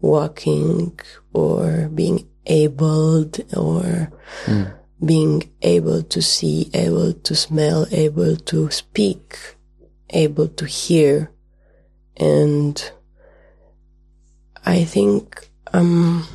[0.00, 0.98] walking
[1.32, 4.10] or being abled or
[5.04, 9.38] being able to see, able to smell, able to speak,
[10.10, 11.30] able to hear.
[12.18, 12.90] And
[14.64, 16.26] I think, um,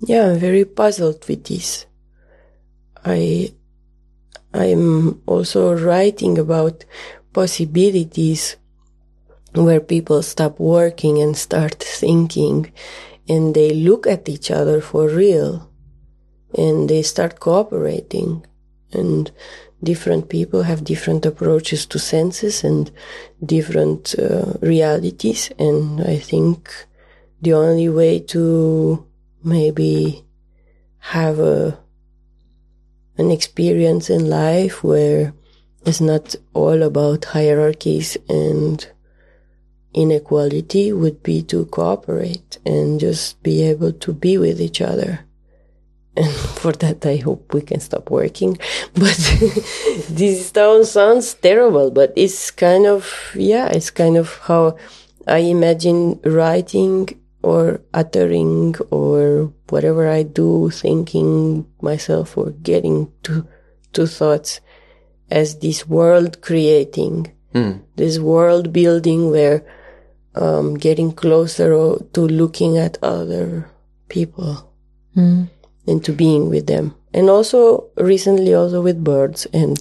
[0.00, 1.86] yeah, I'm very puzzled with this.
[3.04, 3.52] I,
[4.52, 6.84] I'm also writing about
[7.32, 8.56] possibilities
[9.54, 12.72] where people stop working and start thinking
[13.28, 15.70] and they look at each other for real
[16.56, 18.44] and they start cooperating
[18.92, 19.30] and
[19.82, 22.90] different people have different approaches to senses and
[23.44, 26.86] different uh, realities and i think
[27.42, 29.06] the only way to
[29.44, 30.24] maybe
[30.98, 31.78] have a
[33.18, 35.32] an experience in life where
[35.86, 38.90] it's not all about hierarchies and
[39.94, 45.25] inequality would be to cooperate and just be able to be with each other.
[46.16, 48.58] And for that, I hope we can stop working.
[48.94, 49.16] But
[50.08, 54.76] this town sounds terrible, but it's kind of, yeah, it's kind of how
[55.26, 57.08] I imagine writing
[57.42, 63.46] or uttering or whatever I do, thinking myself or getting to,
[63.92, 64.60] to thoughts
[65.30, 67.32] as this world creating,
[67.96, 69.64] this world building where
[70.34, 73.70] um, getting closer o- to looking at other
[74.08, 74.72] people.
[75.14, 75.48] And
[75.86, 76.94] to being with them.
[77.14, 79.78] And also recently also with birds and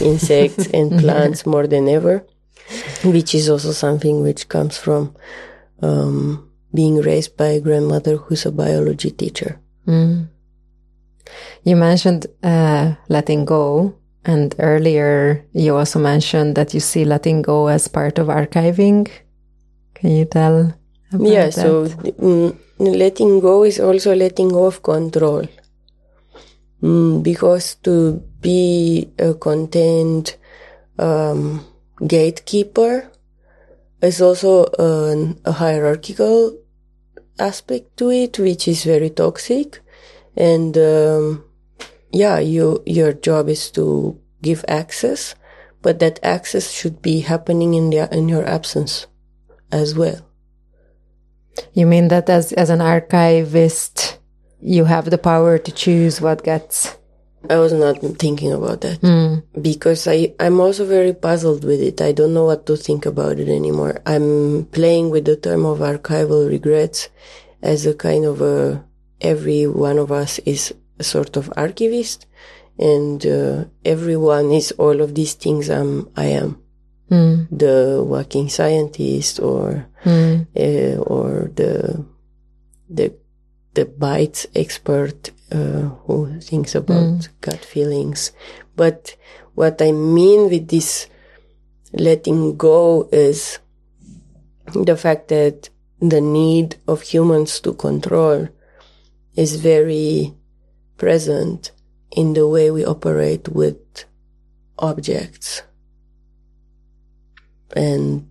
[0.00, 2.24] insects and plants more than ever,
[3.04, 5.14] which is also something which comes from
[5.82, 9.60] um, being raised by a grandmother who's a biology teacher.
[11.64, 17.68] You mentioned uh, letting go, and earlier you also mentioned that you see letting go
[17.68, 19.08] as part of archiving.
[19.94, 20.72] Can you tell?
[21.12, 21.54] About yeah, that?
[21.54, 25.46] so mm, letting go is also letting go of control.
[26.82, 30.38] Mm, because to be a content
[30.98, 31.64] um,
[32.06, 33.10] gatekeeper
[34.00, 36.56] is also an, a hierarchical
[37.38, 39.80] aspect to it, which is very toxic.
[40.36, 41.44] And um,
[42.12, 45.34] yeah, you your job is to give access,
[45.82, 49.06] but that access should be happening in the in your absence
[49.70, 50.29] as well.
[51.74, 54.18] You mean that as as an archivist,
[54.60, 56.96] you have the power to choose what gets.
[57.48, 59.00] I was not thinking about that
[59.60, 62.02] because I, I'm also very puzzled with it.
[62.02, 64.02] I don't know what to think about it anymore.
[64.04, 67.08] I'm playing with the term of archival regrets
[67.62, 68.84] as a kind of a,
[69.22, 72.26] every one of us is a sort of archivist
[72.78, 76.60] and uh, everyone is all of these things I'm, I am.
[77.50, 82.04] The working scientist or, uh, or the,
[82.88, 83.14] the
[83.74, 88.32] the bites expert uh, who thinks about gut feelings.
[88.76, 89.16] But
[89.54, 91.06] what I mean with this
[91.92, 93.58] letting go is
[94.74, 95.68] the fact that
[96.00, 98.48] the need of humans to control
[99.36, 100.34] is very
[100.96, 101.72] present
[102.10, 104.04] in the way we operate with
[104.78, 105.62] objects.
[107.76, 108.29] And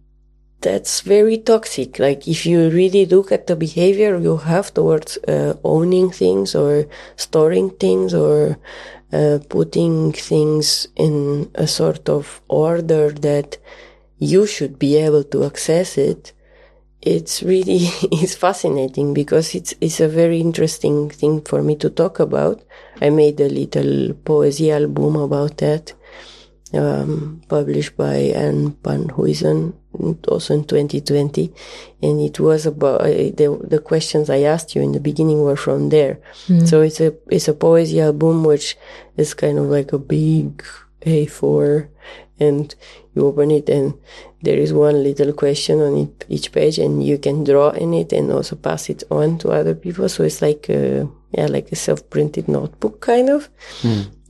[0.62, 2.00] that's very toxic.
[2.00, 6.86] Like if you really look at the behavior you have towards uh, owning things or
[7.16, 8.58] storing things or
[9.14, 13.58] uh, putting things in a sort of order that
[14.18, 16.34] you should be able to access it,
[17.02, 17.80] it's really
[18.12, 22.62] it's fascinating because it's it's a very interesting thing for me to talk about.
[23.02, 25.94] I made a little poesy album about that
[26.74, 29.74] um, published by Anne Van Huysen,
[30.28, 31.54] also in 2020.
[32.02, 35.56] And it was about, uh, the, the questions I asked you in the beginning were
[35.56, 36.20] from there.
[36.66, 38.78] So it's a, it's a poesy album, which
[39.18, 40.64] is kind of like a big
[41.02, 41.90] A4
[42.40, 42.74] and
[43.14, 43.96] you open it and
[44.42, 48.14] there is one little question on it, each page and you can draw in it
[48.14, 50.08] and also pass it on to other people.
[50.08, 53.50] So it's like a, yeah, like a self-printed notebook kind of.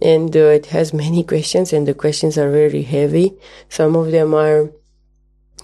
[0.02, 3.34] And uh, it has many questions and the questions are very heavy.
[3.70, 4.70] Some of them are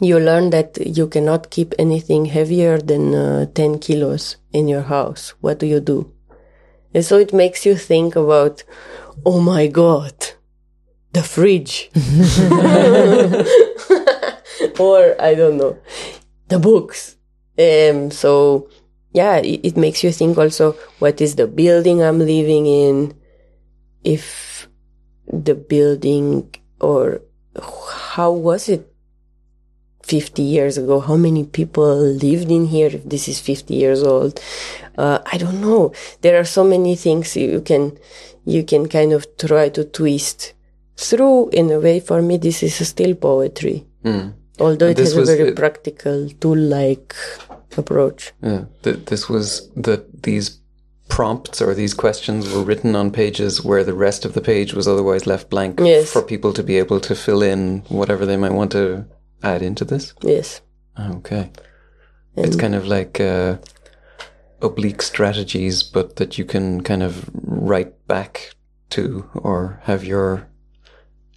[0.01, 5.33] you learn that you cannot keep anything heavier than uh, 10 kilos in your house.
[5.39, 6.11] What do you do?
[6.93, 8.63] And so it makes you think about,
[9.25, 10.13] oh my God,
[11.13, 11.89] the fridge.
[14.79, 15.77] or I don't know,
[16.47, 17.17] the books.
[17.57, 18.69] Um, so
[19.16, 23.16] yeah, it, it makes you think also, what is the building I'm living in?
[24.03, 24.68] If
[25.26, 27.22] the building or
[28.13, 28.91] how was it
[30.03, 30.99] 50 years ago?
[30.99, 34.41] How many people lived in here if this is 50 years old?
[34.97, 35.93] Uh, i don't know.
[36.22, 37.97] There are so many things you can
[38.45, 40.53] you can kind of try to twist
[40.97, 42.01] through in a way.
[42.01, 43.86] For me this is still poetry.
[44.03, 44.34] Mm.
[44.59, 47.16] although And it has a very practical tool like
[47.78, 50.59] approach Yeah, th- this was that these
[51.07, 54.88] prompts or these questions were written on pages where the rest of the page was
[54.88, 56.11] otherwise left blank Yes.
[56.11, 59.05] for people to be able to fill in whatever they might want to
[59.43, 60.13] add into this.
[60.23, 60.61] yes
[60.99, 61.51] Okay,
[62.38, 63.57] it's kind of like uh,
[64.61, 68.55] oblique strategies, but that you can kind of write back
[68.91, 70.47] to or have your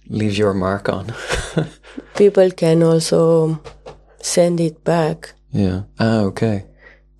[0.07, 1.13] leave your mark on.
[2.15, 3.59] people can also
[4.21, 5.81] send it back yeah.
[5.99, 6.65] Ah, okay.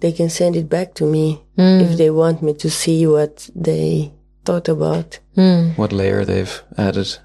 [0.01, 1.81] they can send it back to me Mm.
[1.81, 4.11] if they want me to see what they
[4.45, 5.77] thought about Mm.
[5.77, 7.17] What layer they've added.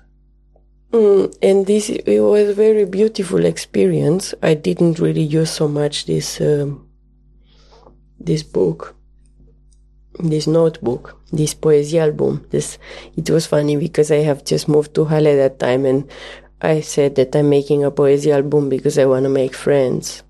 [0.93, 4.35] Mm, and this it was a very beautiful experience.
[4.43, 6.87] I didn't really use so much this um,
[8.21, 8.95] this book,
[10.21, 12.47] this notebook, this poesy album.
[12.51, 12.79] This
[13.17, 16.05] it was funny because I have just moved to Halle that time, and
[16.63, 20.23] I said that I'm making a poesy album because I want to make friends.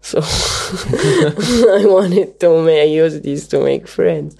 [0.00, 4.36] So I wanted to ma- use this to make friends,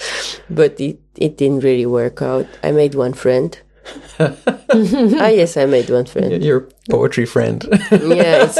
[0.50, 2.46] but it it didn't really work out.
[2.62, 3.58] I made one friend.
[4.20, 6.42] ah yes, I made one friend.
[6.44, 7.64] Your poetry friend.
[7.90, 8.58] yeah, it's,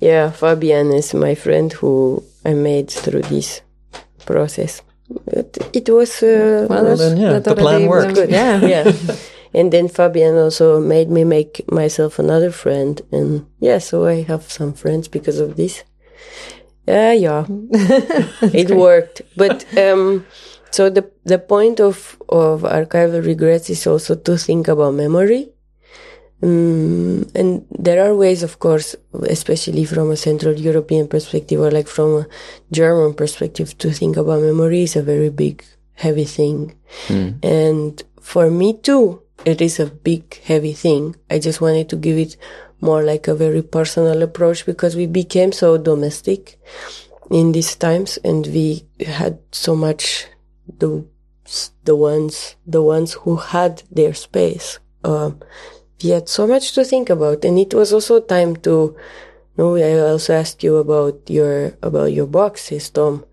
[0.00, 0.30] yeah.
[0.30, 3.60] Fabian is my friend who I made through this
[4.26, 4.82] process.
[5.24, 8.16] But it was uh, Well, that's, then, yeah, the plan worked.
[8.16, 8.60] was- Yeah.
[8.64, 8.92] yeah.
[9.52, 14.42] And then Fabian also made me make myself another friend, and yeah, so I have
[14.52, 15.82] some friends because of this.
[16.86, 17.46] Yeah, yeah,
[18.52, 19.22] it worked.
[19.36, 20.26] But um,
[20.70, 25.50] so the the point of of archival regrets is also to think about memory.
[26.42, 28.96] Um, and there are ways, of course,
[29.28, 32.26] especially from a Central European perspective or like from a
[32.72, 35.62] German perspective, to think about memory is a very big,
[35.94, 36.74] heavy thing.
[37.42, 41.14] And for me too, it is a big, heavy thing.
[41.30, 42.36] I just wanted to give it
[42.80, 46.58] more like a very personal approach because we became so domestic
[47.30, 50.26] in these times and we had so much
[50.78, 51.04] the,
[51.84, 54.78] the ones, the ones who had their space.
[55.04, 55.40] Um,
[56.02, 58.96] we had so much to think about and it was also time to,
[59.56, 63.24] no, I also asked you about your, about your boxes, Tom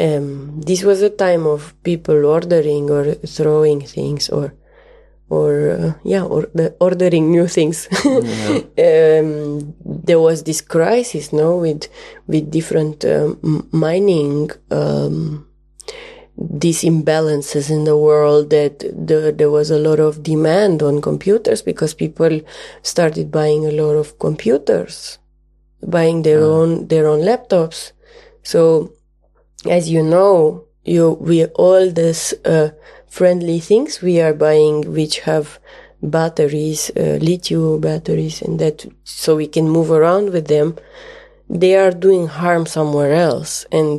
[0.00, 4.54] um, this was a time of people ordering or throwing things or
[5.38, 7.88] or uh, yeah or the ordering new things.
[8.76, 11.88] Um, there was this crisis no with
[12.26, 15.46] with different um, mining um,
[16.36, 21.62] these imbalances in the world that the, there was a lot of demand on computers
[21.62, 22.40] because people
[22.82, 25.18] started buying a lot of computers
[25.86, 27.92] buying their own their own laptops.
[28.42, 28.92] So
[29.68, 32.70] as you know, you we all this uh,
[33.18, 35.46] friendly things we are buying, which have
[36.02, 40.68] batteries, uh, lithium batteries, and that so we can move around with them.
[41.48, 43.98] They are doing harm somewhere else, and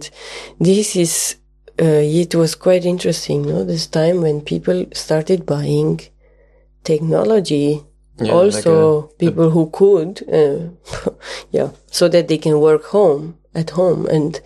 [0.60, 1.36] this is.
[1.78, 3.64] Uh, it was quite interesting, no?
[3.66, 6.00] This time when people started buying
[6.84, 7.68] technology,
[8.22, 10.60] Yeah, also like a- people who could, uh,
[11.58, 14.40] yeah, so that they can work home at home, and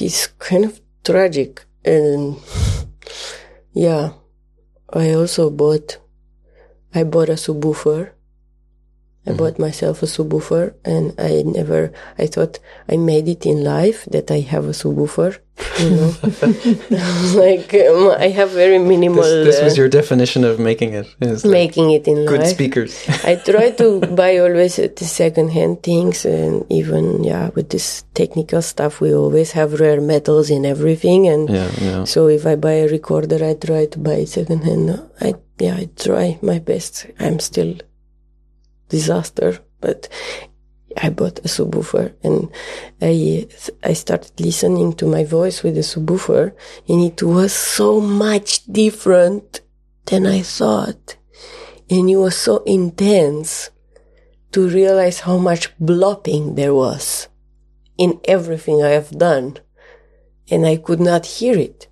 [0.00, 1.64] it's kind of tragic.
[1.84, 2.36] And
[3.72, 4.12] yeah,
[4.92, 5.98] I also bought,
[6.94, 8.12] I bought a subwoofer.
[9.26, 11.92] I bought myself a subwoofer, and I never.
[12.18, 15.38] I thought I made it in life that I have a subwoofer.
[15.80, 16.10] You know,
[17.42, 19.22] like um, I have very minimal.
[19.22, 21.06] This, this was uh, your definition of making it.
[21.20, 22.28] Is like making it in life.
[22.28, 22.54] good life.
[22.54, 22.92] speakers.
[23.24, 28.62] I try to buy always uh, the second-hand things, and even yeah, with this technical
[28.62, 31.26] stuff, we always have rare metals in everything.
[31.26, 32.04] And yeah, yeah.
[32.04, 35.02] so, if I buy a recorder, I try to buy it second-hand.
[35.20, 37.06] I yeah, I try my best.
[37.18, 37.74] I'm still
[38.88, 40.08] disaster, but
[40.96, 42.50] I bought a subwoofer, and
[43.02, 43.46] I
[43.82, 46.52] I started listening to my voice with the subwoofer,
[46.88, 49.60] and it was so much different
[50.06, 51.16] than I thought
[51.88, 53.70] and it was so intense
[54.52, 57.28] to realize how much blopping there was
[57.96, 59.58] in everything I have done.
[60.50, 61.88] And I could not hear it.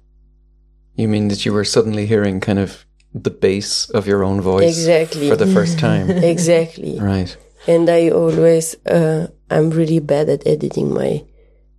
[0.94, 2.83] You mean that you were suddenly hearing kind of
[3.14, 5.28] the bass of your own voice Exactly.
[5.30, 6.10] for the first time?
[6.34, 6.98] exactly.
[6.98, 7.36] right.
[7.66, 11.24] and I always uh, I'm really bad at editing my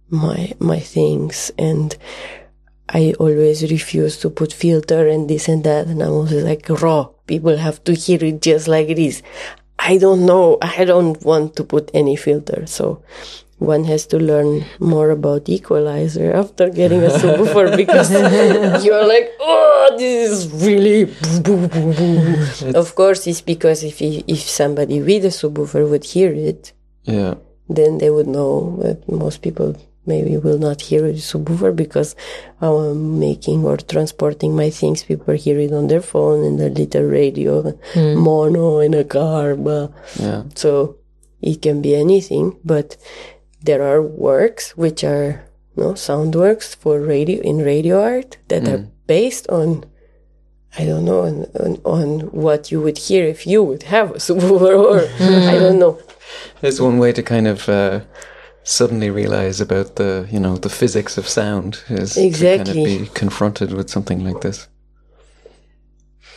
[0.10, 1.96] my my things and
[2.90, 7.10] I always refuse to put filter and this and that and I'm always like raw
[7.28, 9.22] people have to hear it just like it is
[9.80, 13.02] I don't know I don't want to put any filter so
[13.58, 18.12] one has to learn more about equalizer after getting a subwoofer because
[18.86, 21.06] you're like, oh, this is really.
[21.06, 26.04] boo, boo, boo, boo." Of course, it's because if if somebody with a subwoofer would
[26.04, 26.74] hear it,
[27.06, 27.36] Yeah.
[27.70, 28.78] then they would know.
[28.82, 29.76] But most people
[30.06, 32.16] maybe will not hear a subwoofer because
[32.60, 35.04] how I'm making or transporting my things.
[35.04, 38.16] People hear it on their phone and a little radio, hmm.
[38.20, 39.56] mono in a car.
[39.56, 40.44] But Yeah.
[40.56, 40.98] so
[41.42, 42.98] it can be anything, but
[43.66, 45.44] there are works which are
[45.76, 49.84] no sound works for radio in radio art that are based on
[50.78, 51.36] I don't know on,
[51.66, 55.00] on, on what you would hear if you would have a subwoofer or
[55.50, 56.00] I don't know.
[56.62, 58.02] It's one way to kind of uh,
[58.64, 62.82] suddenly realize about the, you know, the physics of sound is to kind Exactly.
[62.82, 64.68] of be confronted with something like this.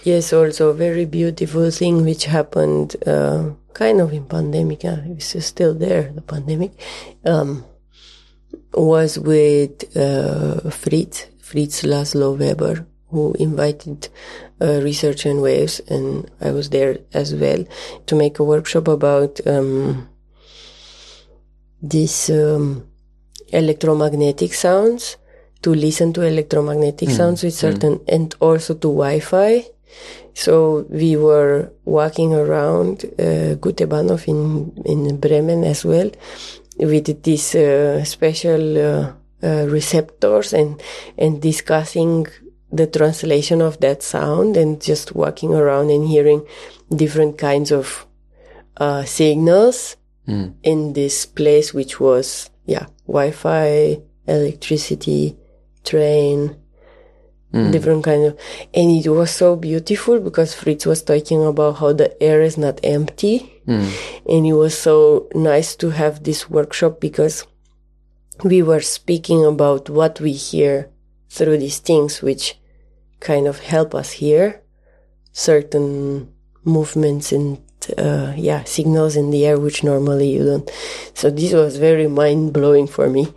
[0.04, 4.82] Yes, also a very beautiful thing which happened uh, kind of in pandemic.
[4.82, 6.10] Yeah, it's still there.
[6.12, 6.72] The pandemic
[7.24, 7.64] um,
[8.74, 14.08] was with uh, Fritz Fritz Laszlo Weber, who invited
[14.60, 17.64] uh, research and waves, and I was there as well
[18.06, 20.08] to make a workshop about um,
[21.80, 22.86] these um,
[23.48, 25.16] electromagnetic sounds.
[25.62, 29.64] To listen to electromagnetic sounds with certain, and also to Wi-Fi.
[30.34, 36.10] So we were walking around uh, Güterbahnhof in in Bremen as well,
[36.78, 39.12] with these uh, special uh,
[39.42, 40.80] uh, receptors and
[41.16, 42.26] and discussing
[42.70, 46.46] the translation of that sound and just walking around and hearing
[46.94, 48.06] different kinds of
[48.76, 49.96] uh, signals
[50.62, 55.36] in this place, which was yeah Wi-Fi, electricity,
[55.84, 56.54] train,
[57.70, 58.38] different kind of
[58.74, 62.78] and it was so beautiful because fritz was talking about how the air is not
[62.84, 63.62] empty.
[64.26, 67.46] And it was so nice to have this workshop because
[68.44, 70.90] we were speaking about what we hear
[71.30, 72.58] through these things which
[73.20, 74.62] kind of help us hear
[75.32, 76.32] certain
[76.64, 77.58] movements and
[77.96, 80.70] uh, yeah signals in the air which normally you don't.
[81.14, 83.28] So this was very mind-blowing for me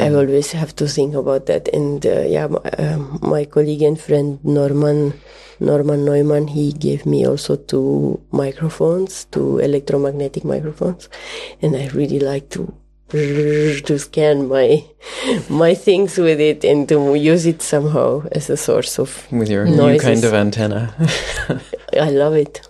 [0.00, 1.68] I always have to think about that.
[1.68, 5.14] And uh, yeah, my, um my colleague and friend Norman
[5.60, 11.08] Norman Neumann, he gave me also two microphones, two electromagnetic microphones,
[11.62, 12.74] and I really like to
[13.86, 14.82] to scan my
[15.48, 19.66] my things with it and to use it somehow as a source of With your
[19.66, 20.94] new kind of antenna.
[21.92, 22.60] I love it.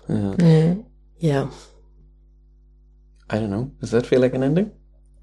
[1.18, 1.48] Yeah.
[3.30, 3.72] I don't know.
[3.80, 4.70] Does that feel like an ending?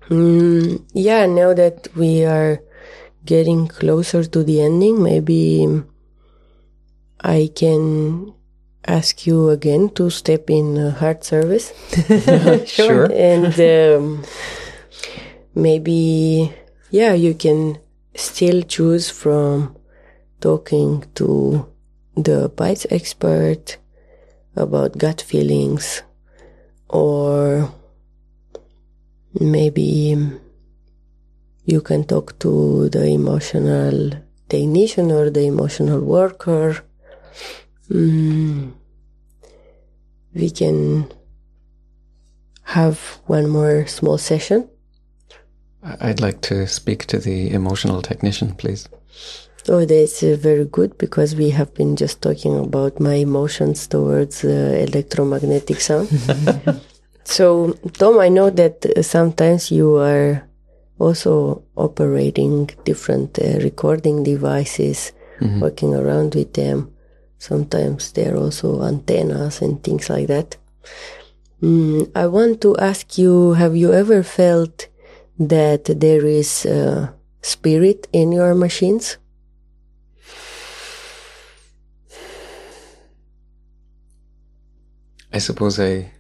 [0.10, 2.62] Mm, yeah, now that we are
[3.26, 5.84] getting closer to the ending, maybe
[7.22, 8.34] I can
[8.86, 11.74] ask you again to step in uh, heart service.
[12.66, 13.12] Sure.
[13.14, 14.24] and um,
[15.54, 16.52] maybe,
[16.90, 17.80] yeah, you can
[18.16, 19.78] still choose from
[20.42, 21.68] talking to
[22.16, 23.78] the bites expert
[24.56, 26.04] about gut feelings
[26.90, 27.72] or
[29.40, 30.18] maybe
[31.66, 34.12] you can talk to the emotional
[34.50, 36.84] technician or the emotional worker.
[37.90, 38.74] Mm,
[40.34, 41.12] we can
[42.64, 44.70] have one more small session.
[45.84, 48.88] I- I'd like to speak to the emotional technician, please.
[49.70, 54.44] Oh, that's uh, very good because we have been just talking about my emotions towards
[54.44, 54.48] uh,
[54.88, 56.10] electromagnetic sound.
[57.32, 60.48] so, Tom, I know that uh, sometimes you are
[61.00, 65.14] also operating different uh, recording devices,
[65.60, 66.94] working around with them.
[67.40, 70.58] Sometimes they're also antennas and things like that.
[71.62, 74.88] Mm, I want to ask you have you ever felt
[75.40, 77.10] that there is uh,
[77.42, 79.18] spirit in your machines?
[85.34, 86.11] I suppose I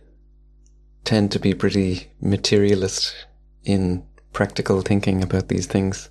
[1.04, 3.14] tend to be pretty materialist
[3.64, 6.10] in practical thinking about these things.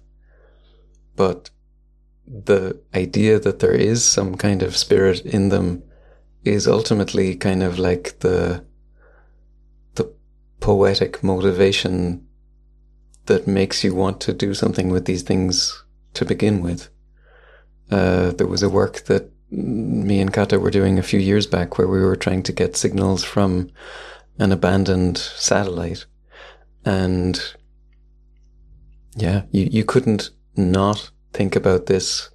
[1.17, 1.51] But
[2.27, 5.83] the idea that there is some kind of spirit in them
[6.45, 8.65] is ultimately kind of like the
[9.95, 10.13] the
[10.61, 12.27] poetic motivation
[13.27, 15.85] that makes you want to do something with these things
[16.15, 16.89] to begin with.
[17.91, 21.77] Uh, there was a work that me and Kata were doing a few years back
[21.77, 23.71] where we were trying to get signals from
[24.41, 26.07] an abandoned satellite.
[26.85, 27.39] And
[29.15, 32.31] yeah, you, you couldn't not think about this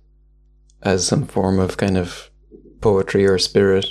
[0.83, 2.29] as some form of kind of
[2.79, 3.87] poetry or spirit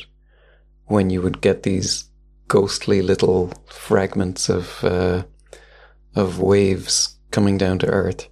[0.86, 2.04] when you would get these
[2.46, 5.24] ghostly little fragments of uh,
[6.14, 8.28] of waves coming down to earth.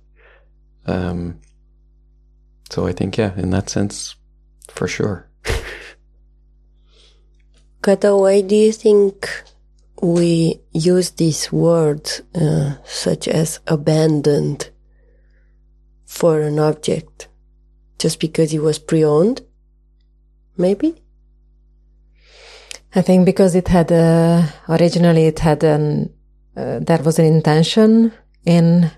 [0.87, 1.41] Um,
[2.71, 4.15] so I think, yeah, in that sense,
[4.69, 5.29] for sure.
[7.83, 9.29] Kata, why do you think
[10.03, 14.71] we use these words uh, such as abandoned
[16.05, 17.29] for an object
[17.99, 19.43] just because it was pre-owned?
[20.57, 21.01] Maybe.
[22.95, 26.13] I think because it had a, originally it had an
[26.55, 28.13] uh, there was an intention
[28.45, 28.91] in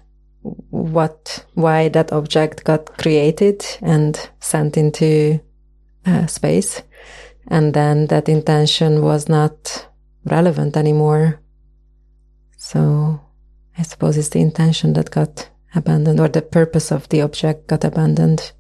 [0.71, 5.41] what why that object got created and sent into
[6.05, 6.83] uh, space
[7.47, 9.87] and then that intention was not
[10.25, 11.41] relevant anymore
[12.57, 13.21] so
[13.79, 17.85] i suppose it's the intention that got abandoned or the purpose of the object got
[17.85, 18.53] abandoned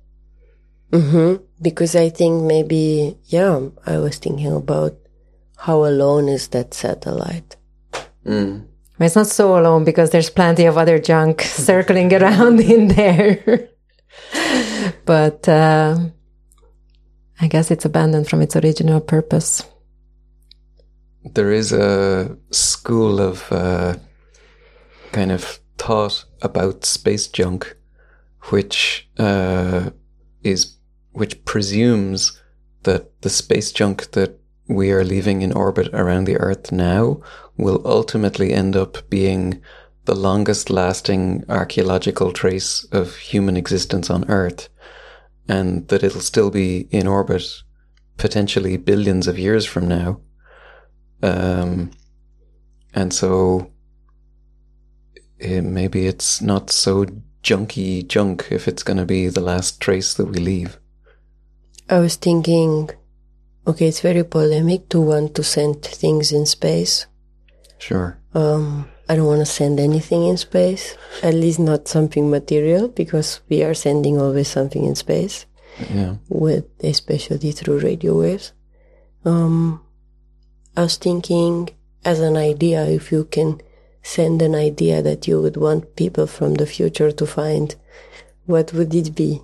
[0.90, 1.42] mm-hmm.
[1.62, 4.94] because i think maybe yeah i was thinking about
[5.56, 7.56] how alone is that satellite
[8.24, 8.66] Mm.
[9.00, 13.68] It's not so alone because there's plenty of other junk circling around in there.
[15.04, 15.98] but uh,
[17.40, 19.64] I guess it's abandoned from its original purpose.
[21.24, 23.96] There is a school of uh,
[25.12, 27.76] kind of thought about space junk,
[28.50, 29.90] which uh,
[30.42, 30.76] is
[31.12, 32.40] which presumes
[32.82, 37.20] that the space junk that we are leaving in orbit around the Earth now
[37.56, 39.62] will ultimately end up being
[40.04, 44.68] the longest lasting archaeological trace of human existence on Earth,
[45.48, 47.62] and that it'll still be in orbit
[48.18, 50.20] potentially billions of years from now.
[51.24, 51.90] Um,
[52.92, 53.70] and so
[55.38, 57.06] it, maybe it's not so
[57.42, 60.78] junky junk if it's going to be the last trace that we leave.
[61.88, 62.90] I was thinking,
[63.66, 67.06] okay, it's very polemic to want to send things in space.
[67.78, 68.18] Sure.
[68.34, 73.40] Um, I don't want to send anything in space, at least not something material, because
[73.50, 75.46] we are sending always something in space,
[75.92, 76.16] Yeah.
[76.28, 78.52] with especially through radio waves.
[79.24, 79.80] Um,
[80.76, 81.70] I was thinking,
[82.04, 83.60] as an idea, if you can
[84.02, 87.74] send an idea that you would want people from the future to find,
[88.46, 89.40] what would it be?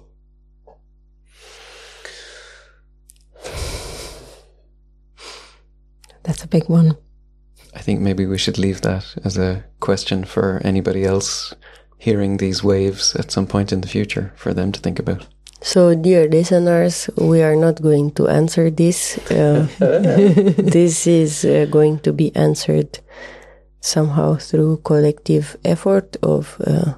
[6.24, 6.96] That's a big one.
[7.74, 11.54] I think maybe we should leave that as a question for anybody else
[11.96, 15.26] hearing these waves at some point in the future for them to think about.
[15.62, 19.18] So, dear listeners, we are not going to answer this.
[19.30, 23.00] Uh, this is uh, going to be answered
[23.80, 26.94] somehow through collective effort of, uh,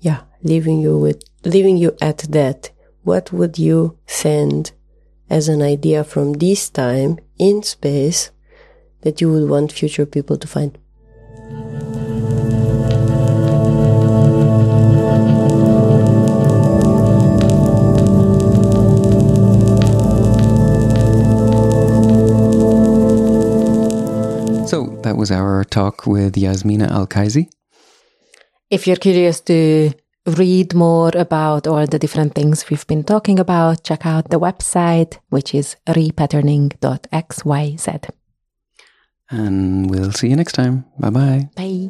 [0.00, 2.70] yeah, leaving you with, leaving you at that.
[3.02, 4.72] What would you send
[5.28, 8.30] as an idea from this time in space
[9.02, 10.78] that you would want future people to find?
[25.22, 27.06] was our talk with Jasmina Al
[28.70, 29.92] If you're curious to
[30.26, 35.18] read more about all the different things we've been talking about, check out the website,
[35.28, 38.10] which is repatterning.xyz.
[39.30, 40.86] And we'll see you next time.
[40.98, 41.50] Bye-bye.
[41.54, 41.88] Bye.